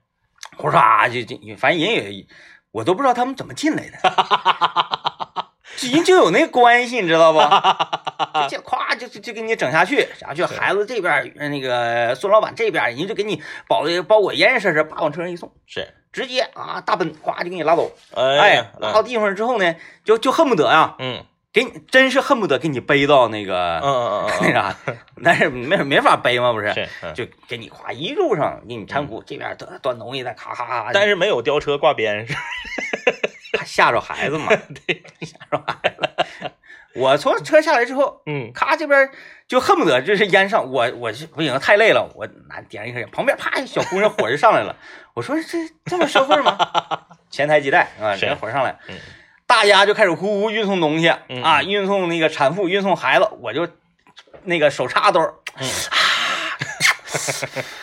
[0.58, 2.26] 呼嚓就就，反正人也，
[2.72, 7.40] 我都不知道他们怎么进来的，这人就有那关系，你知道不？
[8.50, 17.92] 就咵就就就给你整下去，下去孩子这边那个孙老板这边儿，人就给你包的包裹严严实实，叭往车上一送，是，直接啊大奔哗就给你拉走。
[18.16, 21.24] 哎拉到地方之后呢，就就恨不得呀，嗯
[21.58, 24.76] 给你真是恨不得给你背到那个、嗯嗯嗯 那啥，
[25.24, 26.67] 但是没没法背嘛，不是？
[26.67, 27.13] 嗯，是，嗯。
[27.15, 32.36] 就给你夸一路上给你搀扶，这边端端东西再，咔咔咔，但是没有吊车挂鞭，是
[33.58, 34.50] 怕吓着孩子嘛，
[34.86, 36.52] 对，吓着孩子。
[36.93, 38.52] 我从车下来之后，嗯。
[38.54, 39.10] 咔这边
[39.48, 44.76] 就恨不得就是烟上，我我是不行，太累了，我拿点上一根烟，旁边啪小姑娘火就上来了，
[45.15, 46.56] 我说这这么社会吗？
[47.32, 48.78] 前台接待啊，是人火上来。
[48.88, 48.96] 嗯，
[49.48, 53.68] 大家就开始呼呼运送东西嗯啊，运送那个产妇，运送孩子，我就
[54.44, 55.68] 那个手插兜儿，嗯。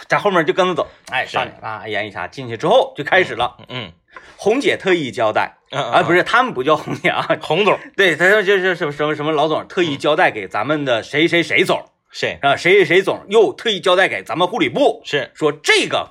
[0.06, 1.32] 在后面就跟着走，哎，是。
[1.32, 3.56] 上去啊，演一下进去之后就开始了。
[3.68, 3.90] 嗯
[4.36, 15.30] 红姐特意交代嗯啊，不是是他们不叫红姐啊， 洪总，对，他说就是什么什么什么老总特意交代给咱们的谁谁谁总是啊，谁谁谁总又特意交代给咱们护理部是。
[15.34, 16.10] 说这个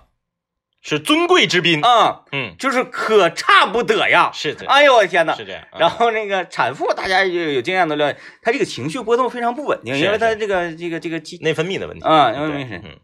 [0.83, 4.29] 是尊贵之宾，啊，嗯，就是可差不得呀。
[4.33, 5.33] 是的，哎呦我的天呐！
[5.35, 12.63] 是这样，嗯然后那个产妇，大家有有经验都了解，她这个情绪波动非常不稳定，因为她这个这个这个肌内分泌的问题啊，因为。
[12.83, 12.99] 嗯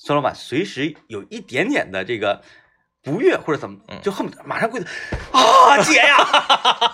[0.00, 2.40] 孙老板随时有一点点的这个
[3.02, 4.86] 不悦或者怎么嗯，就恨不得马上跪倒
[5.32, 6.16] 啊，姐呀！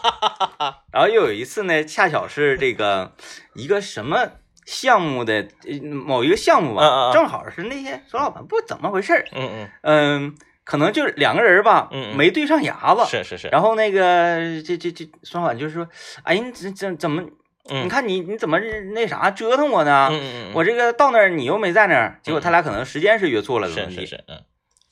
[0.90, 3.12] 然后又有一次呢，恰巧是这个
[3.54, 4.30] 一个什么
[4.64, 15.88] 项目的呃某一个项目吧，嗯正好是那些孙老板不怎么回事儿，嗯嗯嗯，可能就是两个人吧没对上牙子，是是是，然后那个这这这孙老板就说，
[16.22, 17.22] 哎，你怎怎怎么？
[17.70, 18.58] 嗯你看你你怎么
[18.92, 20.10] 那啥折腾我呢？
[20.52, 23.94] 我这个到那儿你又没在那儿，结果他俩可能时间是约错了，怎么地？
[23.94, 24.44] 是是是，嗯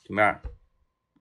[0.07, 0.39] 对面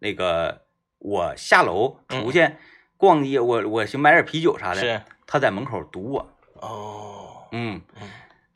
[0.00, 0.62] 那个
[0.98, 2.48] 我下楼嗯出去
[2.96, 6.26] 逛街，我我寻买点啤酒啥的，是他在门口堵我。
[6.54, 8.08] 哦，嗯嗯，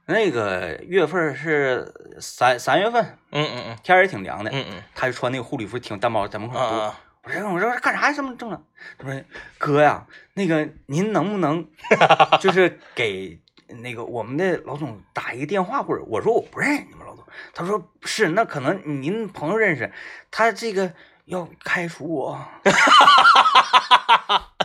[0.06, 6.94] 那个月份是三三月份，嗯嗯嗯天儿也挺凉的，嗯嗯他就穿那个护理服，挺单薄，在门口堵我。
[7.28, 8.12] 说我说干啥呀？
[8.12, 8.62] 这么正了？
[8.98, 9.20] 他说
[9.58, 11.68] 哥呀，那个您能不能
[12.40, 13.40] 就是给
[13.82, 19.92] 那个我们的老总打一个电话，或者我说我不认识你们老总，他说是，那可能您朋友认识，
[20.30, 20.92] 他这个
[21.24, 22.40] 要开除我。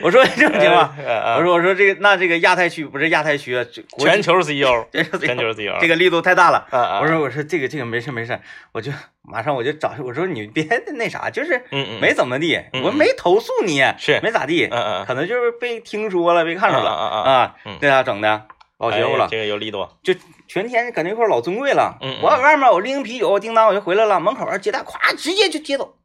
[0.02, 3.64] 我说这种情况，我我说我说这个那这个亚太区不是亚太区啊，
[3.98, 5.04] 全球 CEO， 全
[5.38, 6.66] 球 CEO，这个力度太大了。
[7.02, 8.38] 我说我说这个这个没事没事，
[8.72, 8.90] 我就
[9.22, 11.62] 马上我就找我说你别 那啥，就是
[12.00, 17.54] 没怎么地，嗯我没投诉你，是没咋地，嗯嗯可能就是被听说了，被看着了啊啊
[17.90, 18.42] 啊整的？
[18.78, 20.14] 把我哎学乎了，这个有力度，就
[20.48, 21.98] 全天搁那块儿老尊贵了。
[22.00, 25.96] 嗯嗯我在外面我拎啤酒，叮当我就回来了，门口儿接待咵直接就接走。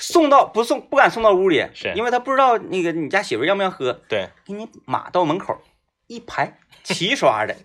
[0.00, 1.92] 送到不送不敢送到屋里，是。
[1.94, 5.56] 因为他不知道那个你家媳妇儿要不要喝，对，给你码到门口
[6.08, 7.54] 一排 齐刷的，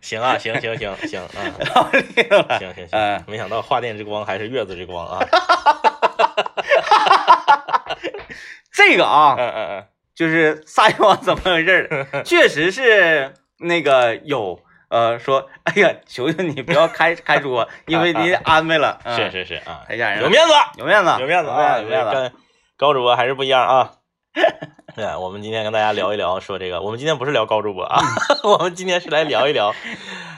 [0.00, 1.28] 行啊，行行行行啊。
[2.58, 5.20] 行行嗯行，没想到画电之光还是月子之光啊，
[8.72, 12.22] 这个啊，嗯嗯嗯，就是撒一网怎么回事儿？
[12.24, 14.60] 确实是那个有
[14.90, 22.10] 呃说，哎呀，求求你不要开开除我，因为你安排了，嗯是是是啊，太吓人了，有面子，有面子，有面子啊，有面子。
[22.12, 22.32] 跟
[22.76, 23.92] 高主播还是不一样啊。
[24.96, 28.02] 对，我们今天跟大家聊一聊，说这个，我们今天不是聊高主播啊，
[28.42, 29.72] 我们今天是来聊一聊，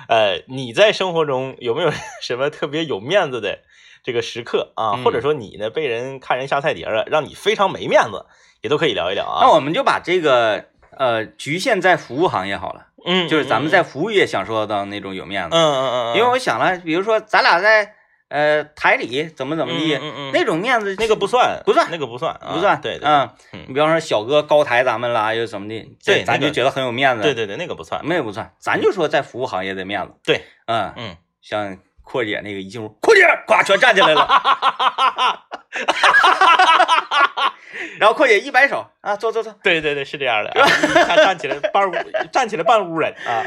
[0.09, 3.61] 呃，你在生活中有没有 什么特别有面子的
[4.03, 8.27] 这个时刻啊，嗯或者说你呢被人看人下菜碟了，让你非常没面子，
[8.61, 9.41] 也都可以聊一聊啊。
[9.43, 15.57] 那我们就把这个呃局限在服务行业好了，嗯，就是咱们嗯在服务业享受到那种有面嗯子。
[15.57, 17.95] 嗯嗯嗯，因为我想了，比如说咱俩在
[18.29, 21.89] 呃台里怎么怎么地嗯嗯嗯，那种面子那个不算，不算。
[21.91, 23.29] 那个不算，啊不算，对对嗯。
[23.53, 27.23] 嗯，你比方说小哥高抬咱们了，又怎么的，对咱就觉得很有面子。
[27.23, 30.13] 对对对，那个不算，那个不算，咱就说在服务行业的面子。
[30.25, 31.77] 对，嗯，嗯，像
[32.13, 34.29] 阔姐那个一进屋，阔姐呱全站起来了，
[37.99, 40.69] 然后阔姐一摆手啊，坐坐坐，对对对，是这样的，啊
[41.07, 41.95] 他站起来半屋，
[42.31, 43.41] 站起来半屋人啊，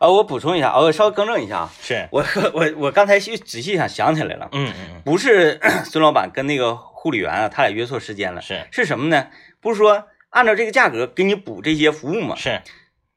[0.00, 2.22] 啊，我补充一下，啊，我稍微更正一下啊，是，我
[2.52, 9.28] 我我刚才细仔细想想起来了，嗯嗯不是孙老板跟那个护理员啊，他俩约错时间了嗯，，是是什么呢？
[9.62, 12.36] 不是说按照这个价格给你补这些服务吗？
[12.36, 12.60] 是，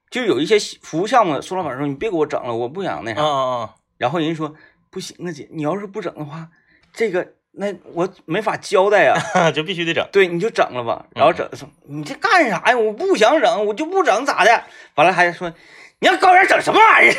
[0.10, 3.21] 就有一些服务项目，孙老板说你别给我整了，我不想那嗯啥。
[3.21, 3.69] 嗯
[4.02, 4.56] 然后人家说
[4.90, 6.50] 不行啊姐，你要是不整的话，
[6.92, 11.06] 这个那我没法交代呀、嗯，就必须得整，对，你就整了吧。
[11.14, 12.76] 然后整说你这干啥呀？
[12.76, 14.64] 我不想整，我就不整咋的？
[14.96, 15.54] 完了还说
[16.00, 17.14] 你让高原整什么玩意儿？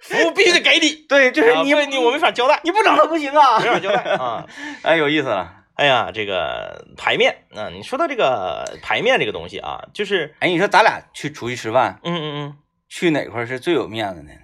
[0.00, 3.68] 服务必须得给你， 对，就是啊你、不你我没法交代，你不整它不行啊没。
[3.68, 4.46] 法交代啊。
[4.82, 5.52] 哎，有意思了。
[5.74, 12.56] 哎呀，这个排面，啊，你说到这个排面这个东西啊，就是，哎，你说咱俩去出去吃饭，嗯嗯嗯
[12.88, 14.40] 去哪块是最有面子的呢？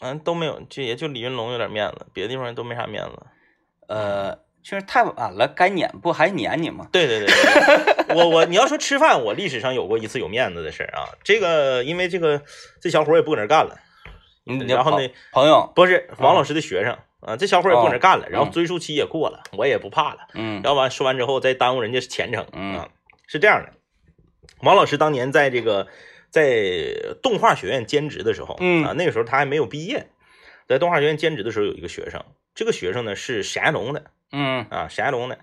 [0.00, 3.26] 嗯，都没有，就也就李云龙有点面子，别的地方都没啥面子。
[3.88, 6.86] 呃，就是太晚了，该撵不还撵你吗？
[6.92, 11.08] 对对对对，我我你要说吃饭，我历史上有过一次有面子的事儿啊。
[11.24, 12.42] 这个因为这个
[12.80, 13.80] 这小伙儿也不搁那干了，
[14.46, 20.28] 嗯然后呢，朋友，不是王老师的学生啊，这小伙儿也不搁那干了，然后嗯追溯期也过了，我也不怕了。
[20.34, 22.88] 嗯然后完说完之后再耽误人家前程嗯啊，
[23.26, 23.72] 是这样的。
[24.60, 25.88] 王老师当年在这个
[26.30, 30.08] 在动画学院兼职的时候，嗯啊，那个时候他还没有毕业，
[30.68, 35.38] 在动画学院兼职的时候有一个学生，这个学生呢是沈崖龙的嗯啊，沈崖龙的，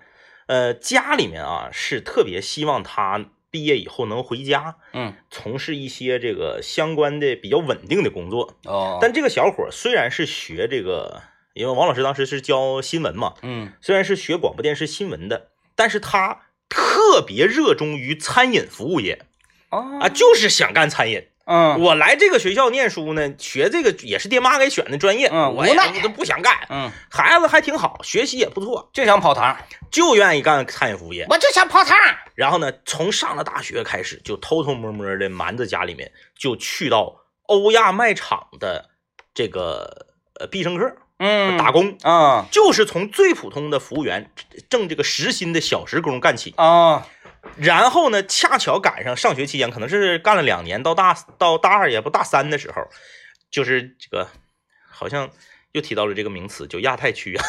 [0.46, 8.56] 呃，家里面啊是特别希望他毕业以后能回家，嗯从事一些这个相关的比较稳定的工作。
[8.64, 11.22] 哦，但这个小伙虽然是学这个，
[11.54, 19.24] 因为王老师当时是教新闻嘛，嗯虽然是学广播电视新闻的，但是他特别热衷于餐饮服务业哦
[19.68, 21.26] 啊，就是想干餐饮。
[21.48, 26.66] 嗯我来这个学校念书呢，学这个也是爹妈给选的专业，嗯我也无奈不不想干。
[26.68, 29.56] 嗯，孩子还挺好，学习也不错，就想跑堂，
[29.88, 31.24] 就愿意干餐饮服务业。
[31.30, 31.96] 我就想跑堂。
[32.34, 38.90] 然后呢，从上了大学开始，就偷偷摸摸的瞒着家里面，就去到欧亚卖场的
[39.32, 40.08] 这个
[40.40, 44.32] 呃必胜客嗯，打工，啊就是从最普通的服务员
[44.68, 46.52] 挣这个时薪的小时工干起。
[46.56, 47.06] 啊
[47.56, 52.88] 然后呢，恰巧赶上上学期间，可能是干了两年，到大到大二也不大三的时候，
[53.50, 54.28] 就是这个
[54.90, 55.30] 好像
[55.72, 57.44] 又提到了这个名词，叫亚太区啊，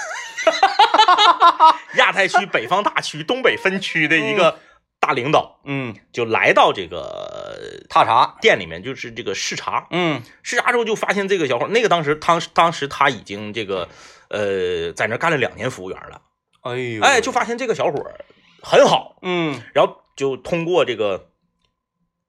[1.97, 4.60] 亚太区北方大区东北分区的一个
[4.99, 9.88] 大领导，嗯，就来到这个踏茶，店里面，就是这个视察。
[9.91, 10.21] 嗯。
[10.43, 13.88] 视察之后就发现这个小伙，那个当时当时当时他已经这个
[14.29, 16.21] 呃在那干了两年服务员了，
[16.62, 17.01] 哎呦。
[17.03, 18.25] 哎，就发现这个小伙儿
[18.62, 19.62] 很好，嗯。
[19.74, 21.30] 然后就通过这个，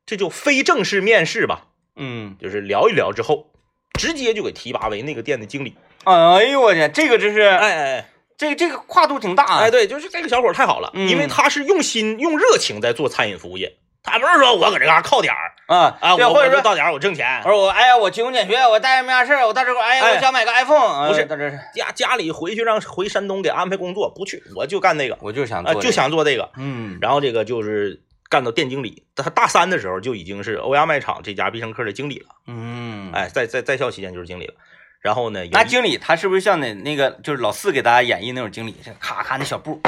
[0.06, 3.50] 这就非正式面试吧，嗯，就是聊一聊之后，
[3.98, 5.74] 直接就给提拔为那个店的经理。
[6.04, 9.58] 哎呦我天，这个真是，哎哎这个这个跨度挺大啊。
[9.58, 11.08] 哎，对，就是这个小伙太好了，嗯。
[11.08, 13.76] 因为他是用心用热情在做餐饮服务业，
[14.08, 16.58] 他不是说我搁这嘎靠点儿啊啊，对，我或者说。
[16.58, 17.50] 我到点儿我挣钱我。
[17.50, 26.50] 说我哎呀，我勤工俭学，我待没啥事儿，我到这块儿，哎呀，哎我想买个 iPhone，不是到这是，家家里回去让回山东给安排工作，不去，我就干这个，我就想啊，就想做这个。
[26.56, 32.26] 嗯，然后这个就是干到店经理，他大三的时候就已经是欧亚卖场这家必胜客的经理了。
[32.46, 34.54] 嗯，哎，在在在校期间就是经理了。
[35.00, 39.80] 然后呢，那经理他是不是像那那个就是老四给大家演绎那种经理，是咔咔那小步，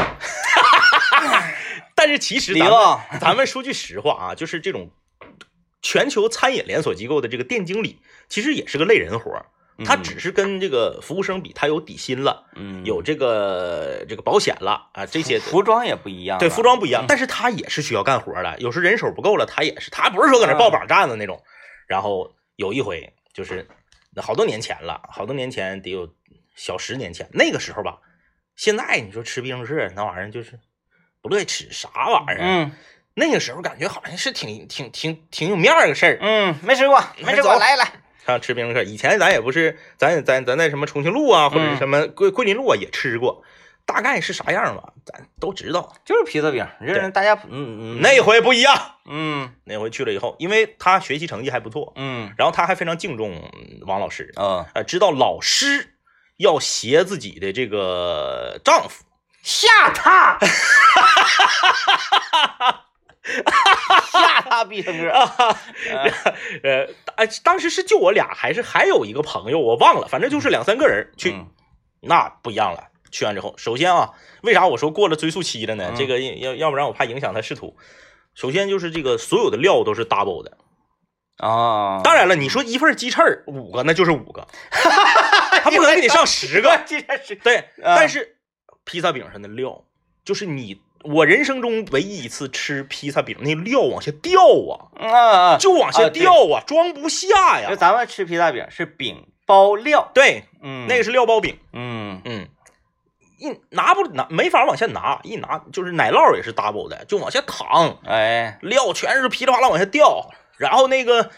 [2.00, 4.90] 但是其实离咱们， 咱们说句实话啊，就是这种
[5.82, 9.44] 全球餐饮连锁机构的这个店经理，其实也是个累人活儿。
[9.84, 18.58] 他嗯只是跟这个服务生比，他有底薪了，嗯有这个这个保险了啊，这些服装也不一样，对服装不一样嗯，但是他也是需要干活的。
[18.60, 21.42] 有时人手不够了，他也是，他不是说搁那抱膀站的那种。
[21.86, 23.68] 然后有一回就是
[24.14, 26.08] 那好多年前了，好多年前得有
[26.54, 27.98] 小十年前，那个时候吧，
[28.56, 30.58] 现在你说吃必胜客那玩意儿就是不
[31.28, 32.38] 乐意吃，啥玩意儿？
[32.40, 32.72] 嗯
[33.14, 36.18] 那个时候感觉好像是挺挺挺挺有面儿个事儿。
[36.22, 37.92] 嗯，没吃过，没吃过，走来来，
[38.24, 43.42] 上吃必胜客，以前咱也不是，咱咱咱在什么重庆路啊，或者什么桂桂林路啊也吃过，
[43.85, 45.92] 大概是啥样吧，咱都知道。
[46.04, 48.74] 就是披萨饼，这对人大家嗯嗯那回不一样，
[49.06, 53.42] 嗯那回去了以后，因为他学习成绩还不错，嗯然后他还非常敬重
[53.87, 55.94] 王老师，啊，呃，知道老师
[56.38, 59.04] 要携自己的这个丈夫，
[59.42, 60.38] 下榻，
[64.12, 65.56] 下榻必胜客啊，
[66.62, 66.87] 呃，
[67.17, 71.46] 当当时是就我俩，还是还有一个朋友，我忘了，反正就是两三个人去，嗯
[72.02, 72.85] 那不一样了。
[73.10, 74.10] 去完之后，首先啊，
[74.42, 75.88] 为啥我说过了追溯期了呢？
[75.90, 77.77] 嗯这个要要不然我怕影响他仕途。
[78.35, 80.56] 首先就是这个所有的料都是 double 的，
[81.38, 86.81] 啊，当然了，你说一份鸡翅儿五个，那就是五个， 他不可能给你上十个。
[87.42, 88.37] 对，啊但是
[88.90, 89.84] 披萨饼上的料，
[90.24, 97.76] 就是你我人生中唯一一次吃披萨饼，那料往下掉啊，嗯啊啊，就往下掉啊，装不下呀就呀。
[97.76, 102.48] 咱们吃披萨饼是饼包料，对，嗯，那个是料包饼，嗯嗯，
[103.38, 110.28] 一拿不拿没法往下拿，一拿就是奶酪也是 double 的，就往下淌，哎料全是噼里啪啦往下掉，
[110.58, 111.30] 然后那个。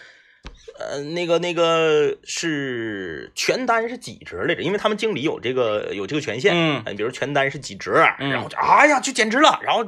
[0.79, 4.63] 呃，那个那个是全单是几折来着？
[4.63, 6.83] 因为他们经理有这个有这个权限，嗯。
[6.87, 9.87] 你，比如全单是几折，嗯然后就哎呀就简直了，然后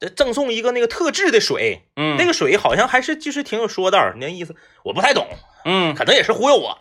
[0.00, 2.16] 呃赠送一个那个特制的水，嗯。
[2.16, 5.26] 那个水好像还是就是挺有说道儿，那意思我不太懂，
[5.64, 5.94] 嗯。
[5.94, 6.78] 可能也是忽悠我，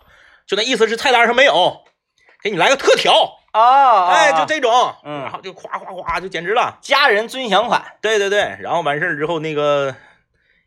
[0.47, 1.83] 就那意思是菜单上没有，
[2.41, 4.71] 给你来个特调，啊，哎，啊就这种，
[5.03, 5.21] 嗯。
[5.21, 9.95] 然后就夸夸夸就简直了，家人尊享款，对对对，然后完事儿之后那个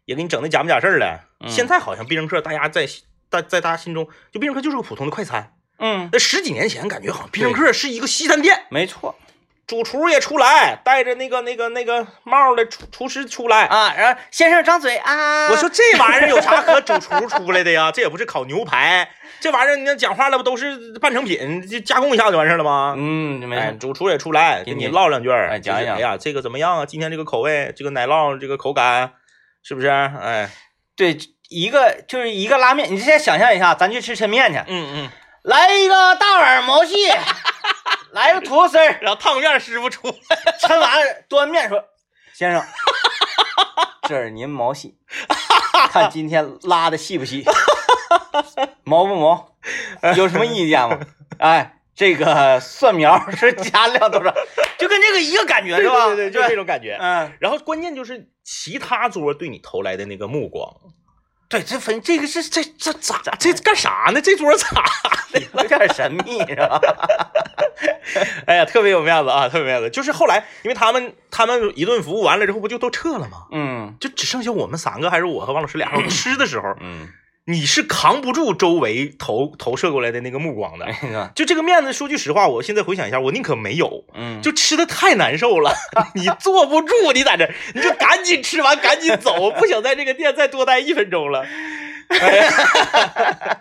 [0.07, 2.86] 也给你整的假不假事儿了，嗯现在好像必胜客大家在
[3.30, 9.14] 在在大家心中，就必胜客就是个普通的快餐，嗯，那十几年前感觉好像必胜客是一个西餐店，没错
[9.66, 13.64] 主厨也出来，戴着那个那个那个帽的厨厨师出来。
[13.64, 17.90] 啊，然后先生张嘴啊，我说这玩意儿有啥可主厨出来的呀？
[17.90, 22.94] 这也不是烤牛排，这玩意儿你那讲话了不都是半成品，就加工一下就完事儿了吗？
[22.96, 26.86] 嗯，没哎，主厨也出来给你跟你唠两句儿，哎讲一讲哎呀，这个怎么样啊？
[26.86, 29.14] 今天这个口味，这个奶酪这个口感
[29.67, 29.89] 是不是？
[29.89, 30.49] 哎，
[30.95, 35.11] 对，一个就是一个拉面，你现在想象一下，咱去吃抻面去，嗯嗯。
[35.43, 36.95] 来一个大碗毛细，
[38.12, 40.14] 来个土豆丝儿，然后烫面师傅出来，
[40.61, 41.83] 抻完了 端面说，
[42.33, 42.64] 先生，
[44.09, 44.97] 这是您毛细，
[45.91, 47.45] 看今天拉的细不细，
[48.85, 49.49] 毛不毛，
[50.14, 50.97] 有什么意见吗？
[51.41, 51.76] 哎。
[51.97, 54.32] 这个蒜苗是加量多少？
[54.78, 56.07] 就跟这个一个感觉是吧？
[56.09, 56.97] 对对对，就这种感觉。
[57.01, 60.70] 嗯，然后关键就是其他桌对你投来的那个目光，
[61.49, 64.20] 对，这分这个是这这咋这干啥呢？
[64.20, 64.68] 这桌咋
[65.32, 65.40] 的？
[65.55, 66.78] 有点神秘是吧？
[68.47, 69.88] 哎呀，特别有面子啊，特别有面子。
[69.90, 73.47] 就是后来，因为他们他们一顿服务完了之后，不就都撤了吗？
[73.53, 77.09] 嗯就只剩下我们三个，还是我和王老师俩人吃的时候，嗯，
[77.49, 80.86] 你是扛不住周围投投射过来的那个目光的。
[81.34, 84.05] 就这个面子，说句实话，我现在回想一下，我宁可没有。
[84.14, 85.72] 嗯，就吃的太难受了，
[86.16, 91.47] 你坐不住，你在这，你就赶紧吃完，赶紧走，不想在这个店再多待一分钟了。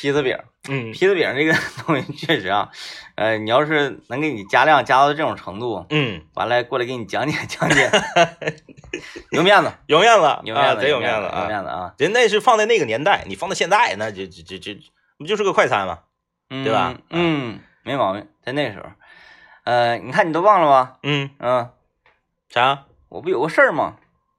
[0.00, 0.36] 披萨饼，
[0.68, 2.70] 嗯披萨饼这个东西确实啊，
[3.16, 7.90] 呃，你要是能给你加量加到这种程度，嗯，完了过来给你讲解讲解
[9.30, 11.46] 有面子，有面子，啊，有面子，贼有面子有！
[11.48, 14.74] 面子啊，人那是放在那个年代，你放到现在，那就就就就
[15.18, 16.00] 不就是个快餐吗？
[16.50, 18.84] 嗯对吧嗯，没毛病，在那时候，
[19.64, 20.98] 呃，你看你都忘了吧？
[21.02, 21.70] 嗯，嗯，
[22.48, 22.84] 啥？
[23.08, 23.96] 我不有个事儿吗？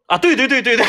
[0.08, 0.86] 啊，对对对对对，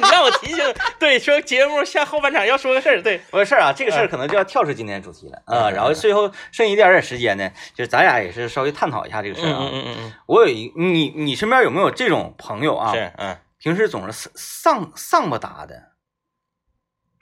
[0.00, 5.68] 你让我提醒，对，说节目下后半场要说个事儿，对，我有事儿啊，这个事儿可能就要跳出今天的主题了啊。
[5.68, 9.58] 嗯然后最后剩一点点时间呢，就是咱俩也是稍微探讨一下这个事儿啊。
[9.60, 12.92] 嗯嗯嗯我有一你你身边有没有这种朋友啊？
[12.94, 15.90] 是，嗯平时总是丧丧丧不达的，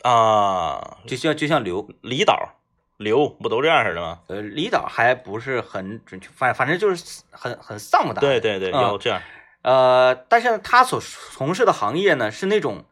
[0.09, 2.55] 啊，就像就像刘李导
[2.97, 4.21] 刘不都这样似的吗？
[4.29, 8.21] 呃李导还不是很准确，反反正就是很很丧不达。
[8.21, 9.21] 对，对对，嗯有这样，
[9.63, 12.85] 呃，但是呢，他所从事的行业呢是那种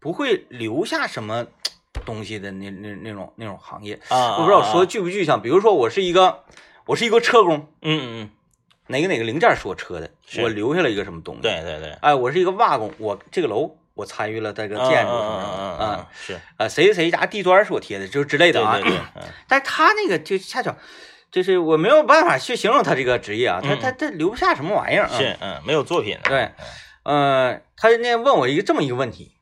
[0.00, 1.46] 不会留下什么
[2.04, 4.00] 东西的那那那种那种行业。
[4.08, 6.44] 啊，我不知道我说啊的具不具象，比如说我是一个
[6.86, 8.30] 我是一个车工，嗯嗯
[8.88, 10.10] 哪个哪个零件是我车的，
[10.42, 11.40] 我留下了一个什么东西。
[11.40, 18.74] 嗯，，对对对，哎，我是一个瓦工，我这个楼我参与了这个建筑什么什么嗯是，啊，谁谁家地砖是我贴的，就是之类的啊。
[18.78, 20.74] 对对对， 嗯但是他那个就恰巧，
[21.30, 25.16] 就是我没有办法去形容他这个职业啊，他嗯他他留不下什么玩意儿啊。
[25.16, 26.52] 是，嗯，没有作品，对，
[27.04, 29.32] 呃，他那天问我一个这么一个问题，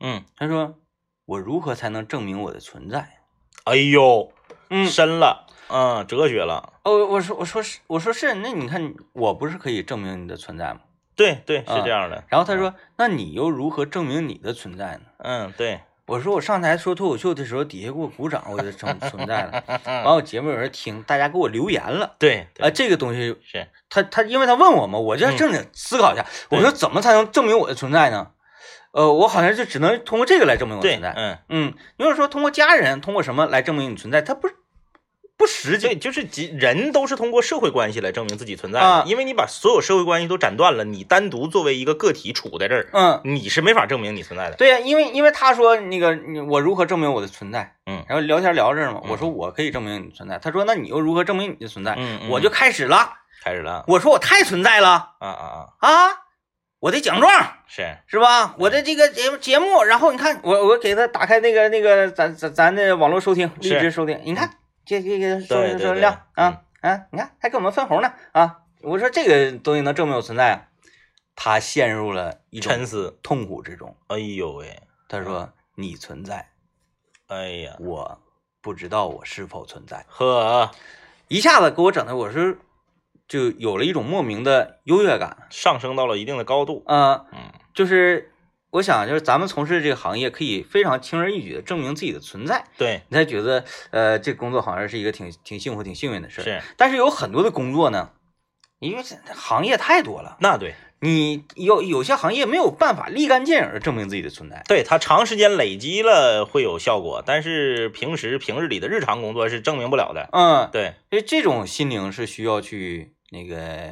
[0.00, 0.78] 嗯，他说
[1.24, 3.18] 我如何才能证明我的存在？
[3.64, 4.32] 哎呦，
[4.70, 10.80] 嗯，深了，嗯，哲学了，哦，我说我说是我说是，那你看我不是可以证明你的存在吗？
[11.16, 15.00] 对对，是啊这样的，然后他说，那你又如何证明你的存在呢？
[15.18, 19.62] 嗯，对，我说我上台说脱口秀的时候，底下给我鼓掌，我就存 存在了。
[19.84, 22.14] 完，我节目有人听，大家给我留言了。
[22.18, 28.28] 对，啊，对，这个东西，是，他他因为他问我嘛，我就要正经思考一下，我说怎么才能证明我的存在呢？
[28.92, 31.12] 呃，我好像就只能通过这个来证明我的，存在。
[31.16, 34.48] 嗯，嗯，你要是说通过家人，通过什么来证明你存在，他不
[35.36, 35.96] 不实际。
[35.96, 44.56] 就是几人都是通过社会关系来证明自己存在啊的，因为你把所有社会关系都斩断了，你单独作为一个个体处在这儿，嗯，你是没法证明你存在的。
[44.56, 47.74] 对呀、因为因为他说那个你我如何证明我的存在？
[47.86, 50.38] 嗯然后聊天聊着嘛，嗯我说我可以证明你存在。
[50.38, 51.94] 他说那你又如何证明你的存在？
[51.96, 53.12] 嗯，嗯我就开始了，
[53.44, 54.88] 开始了，我说我太存在了
[55.20, 55.44] 啊啊
[55.80, 56.10] 啊，啊！
[56.78, 57.32] 我的奖状
[57.66, 58.54] 是，是吧？
[58.58, 64.50] 我的这个节目节目，然后你看我我给他打开那个那个咱咱咱的网络收听，荔枝收听，你看
[64.86, 68.60] 这这个收收听量嗯啊啊，你看还给我们分红呢啊！
[68.82, 70.68] 我说这个东西能证明我存在啊，
[71.34, 73.18] 他陷入了一种沉思。
[73.22, 73.96] 痛苦之中。
[74.06, 76.50] 哎呦喂，他说：“你存在，
[77.26, 78.20] 哎呀，我
[78.62, 80.06] 不知道我是否存在。
[80.08, 80.70] 呵，”
[81.26, 82.60] 一下子给我整的，我是
[83.26, 85.48] 就有了一种莫名的优越感。
[85.50, 86.84] 上升到了一定的高度。
[86.86, 87.38] 呃，嗯
[87.74, 88.32] 就是
[88.76, 96.44] 我想，就是咱们从事这个行业，可以非常轻而易举的证明自己的存在，对，你才觉得呃，这工作好像是一个挺挺幸福、挺幸运的事儿。
[96.44, 98.10] 是，但是有很多的工作呢，
[98.78, 104.62] 因为这行业太多了，那对，你有有些行业没有办法立竿见影的证明自己的存在。
[104.68, 110.28] 对它长时间累积了会有效果，但是平时平日里的日常工作是证明不了的。
[110.32, 113.90] 嗯，对，所以这种心灵是需要去那个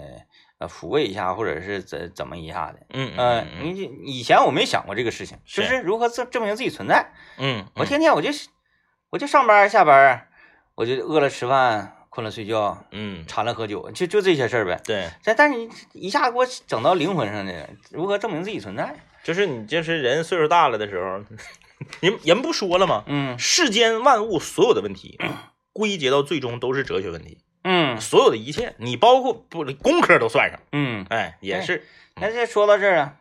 [0.64, 2.80] 呃抚慰一下，或者是怎怎么一下的。
[2.90, 7.12] 嗯呃嗯，嗯你这以前我没想过这个事情，就是是如何证证明自己存在。
[7.38, 8.30] 嗯，我天天我就
[9.10, 10.28] 我就上班下班，
[10.74, 14.80] 我就饿了吃饭，困了睡觉，嗯，馋了喝酒，就就这些事儿呗。
[14.84, 18.96] 对，但但是你一下给我整到灵魂上的，如何证明自己存在？
[19.22, 21.24] 就是你就是人岁数大了的时候，
[22.00, 23.04] 人人不说了吗？
[23.06, 25.18] 嗯世间万物所有的问题，
[25.72, 27.38] 归结到最终都是哲学问题。
[27.96, 31.06] 嗯所有的一切，你包括不工科都算上，嗯。
[31.10, 31.86] 哎，也是，
[32.16, 33.14] 那这说到这儿啊，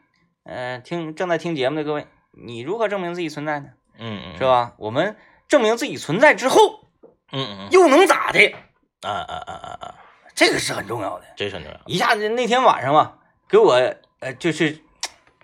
[0.43, 3.69] 呃，听正在听节目的各位，你如何证明自己存在呢？
[3.99, 4.43] 嗯嗯，是？
[4.43, 4.73] 吧？
[4.77, 5.15] 我们
[5.47, 6.87] 证明自己存在之后，
[7.31, 8.53] 嗯嗯又能咋的？
[9.01, 9.95] 啊啊啊啊啊，
[10.33, 11.25] 这个是很重要的。
[11.35, 11.79] 这是很重要。
[11.85, 13.15] 一下子那天晚上嘛，
[13.49, 13.73] 给我
[14.19, 14.79] 呃就是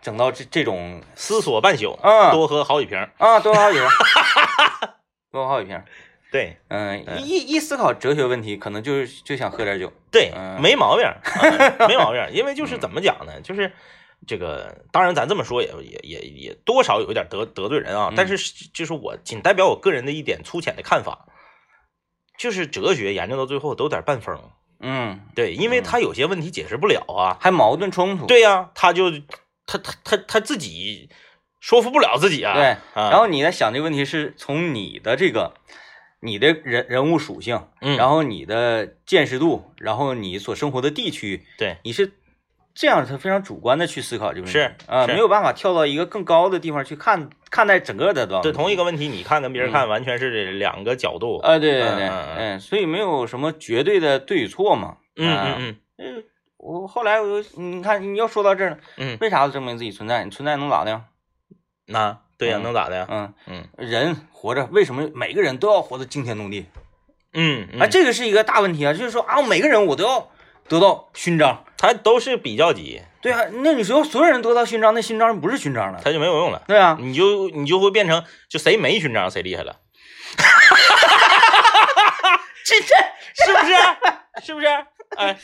[0.02, 2.98] 整到这这种思索半宿，嗯多喝好几瓶。
[3.18, 3.88] 啊，多喝好几瓶，
[5.32, 5.82] 多喝好几瓶。
[6.32, 9.92] 对嗯，嗯一一思考哲学问题，可能就是就想喝点酒。
[10.12, 12.24] 对，嗯没毛病， 啊没毛病。
[12.32, 13.42] 因为就是怎么讲呢？
[13.42, 13.72] 就是
[14.28, 18.10] 这个，当然咱这么说也也也也多少有一点得得罪人啊。
[18.12, 18.38] 嗯但是
[18.74, 21.26] 就是我仅代表我个人的一点粗浅的看法，
[22.38, 24.40] 就是哲学研究到最后都有点半疯。
[24.82, 27.38] 嗯，对，因为他有些问题解释不了啊。
[27.42, 28.28] 还矛盾冲突。
[28.28, 29.12] 对呀、他就
[29.66, 31.10] 他他他他自己
[31.60, 32.54] 说服不了自己啊。
[32.54, 32.64] 对，
[32.94, 35.54] 啊、然后你在想这个问题是从你的这个
[36.22, 42.12] 你的人人物属性，嗯，然后你的见识度，然后你所生活的地区，对，你是
[42.74, 48.26] 这样是非常主观的去思考这个问题，是啊，是没有办法跳到一个更高的地方去看看待整个的。
[48.42, 51.40] 对同一个问题，你看跟别人看完全是两个角度。
[51.40, 54.98] 啊，对对对，嗯所以没有什么绝对的对与错嘛。
[55.16, 56.24] 嗯啊嗯嗯，
[56.58, 60.24] 我后来我就你看你要说到这儿了，嗯嗯，为啥要证明自己存在？
[60.24, 61.02] 你存在能咋的？
[61.88, 63.06] 那对呀、嗯能咋的呀？
[63.10, 66.66] 嗯，嗯人活着为什么每个人都要活得惊天动地？
[67.34, 70.32] 嗯，嗯啊，这个是一个大问题啊，就是说啊，每个人我都要
[70.68, 71.64] 得到勋章。
[71.78, 76.02] 他都是比较级，对啊，那你说所有人得到勋章，那勋章不是勋章了？
[76.04, 76.62] 他就没有用了。
[76.68, 79.78] 对啊，你就你就会变成，就谁没勋章谁厉害了，
[82.66, 82.96] 这这
[83.46, 83.74] 是不是？
[84.46, 84.68] 是不是？
[85.18, 85.38] 哎，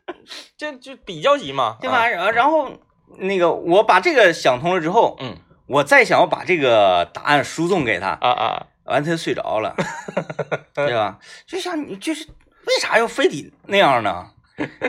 [0.58, 2.06] 这就比较级嘛，对吧？
[2.08, 2.70] 然后
[3.18, 5.36] 那个我把这个想通了之后，嗯
[5.68, 9.76] 我再想要把这个答案输送给他，啊啊，完他就睡着了，
[10.74, 11.18] 对吧？
[11.46, 12.26] 就像你就是
[12.66, 14.30] 为啥要非得那样呢？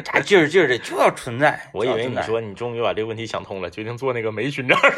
[0.04, 1.70] 咋劲儿劲儿的就要存在？
[1.74, 4.80] 我以为你说你终于把这个问题想通了，决定做那个没勋章。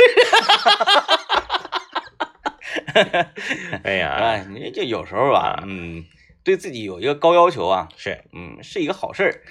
[3.83, 6.05] 哎呀，哎，你这有时候吧，嗯，
[6.43, 9.41] 对自己有一个高要求啊，是，嗯，是一个好事儿。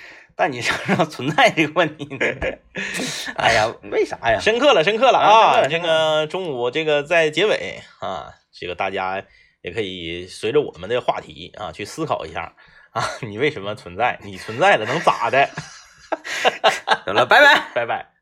[0.41, 2.25] 但你身上存在这个问题呢？
[3.37, 4.41] 哎呀，为啥呀？
[4.41, 9.23] 深刻了，深刻了啊这个中午这个在结尾啊，这个大家
[9.61, 12.55] 也可以随着我们的话题啊去思考一下
[12.93, 14.19] 啊，你为什么存在？
[14.25, 15.47] 你存在了能咋的？
[17.05, 17.63] 好了，拜拜。
[17.75, 18.20] 拜拜。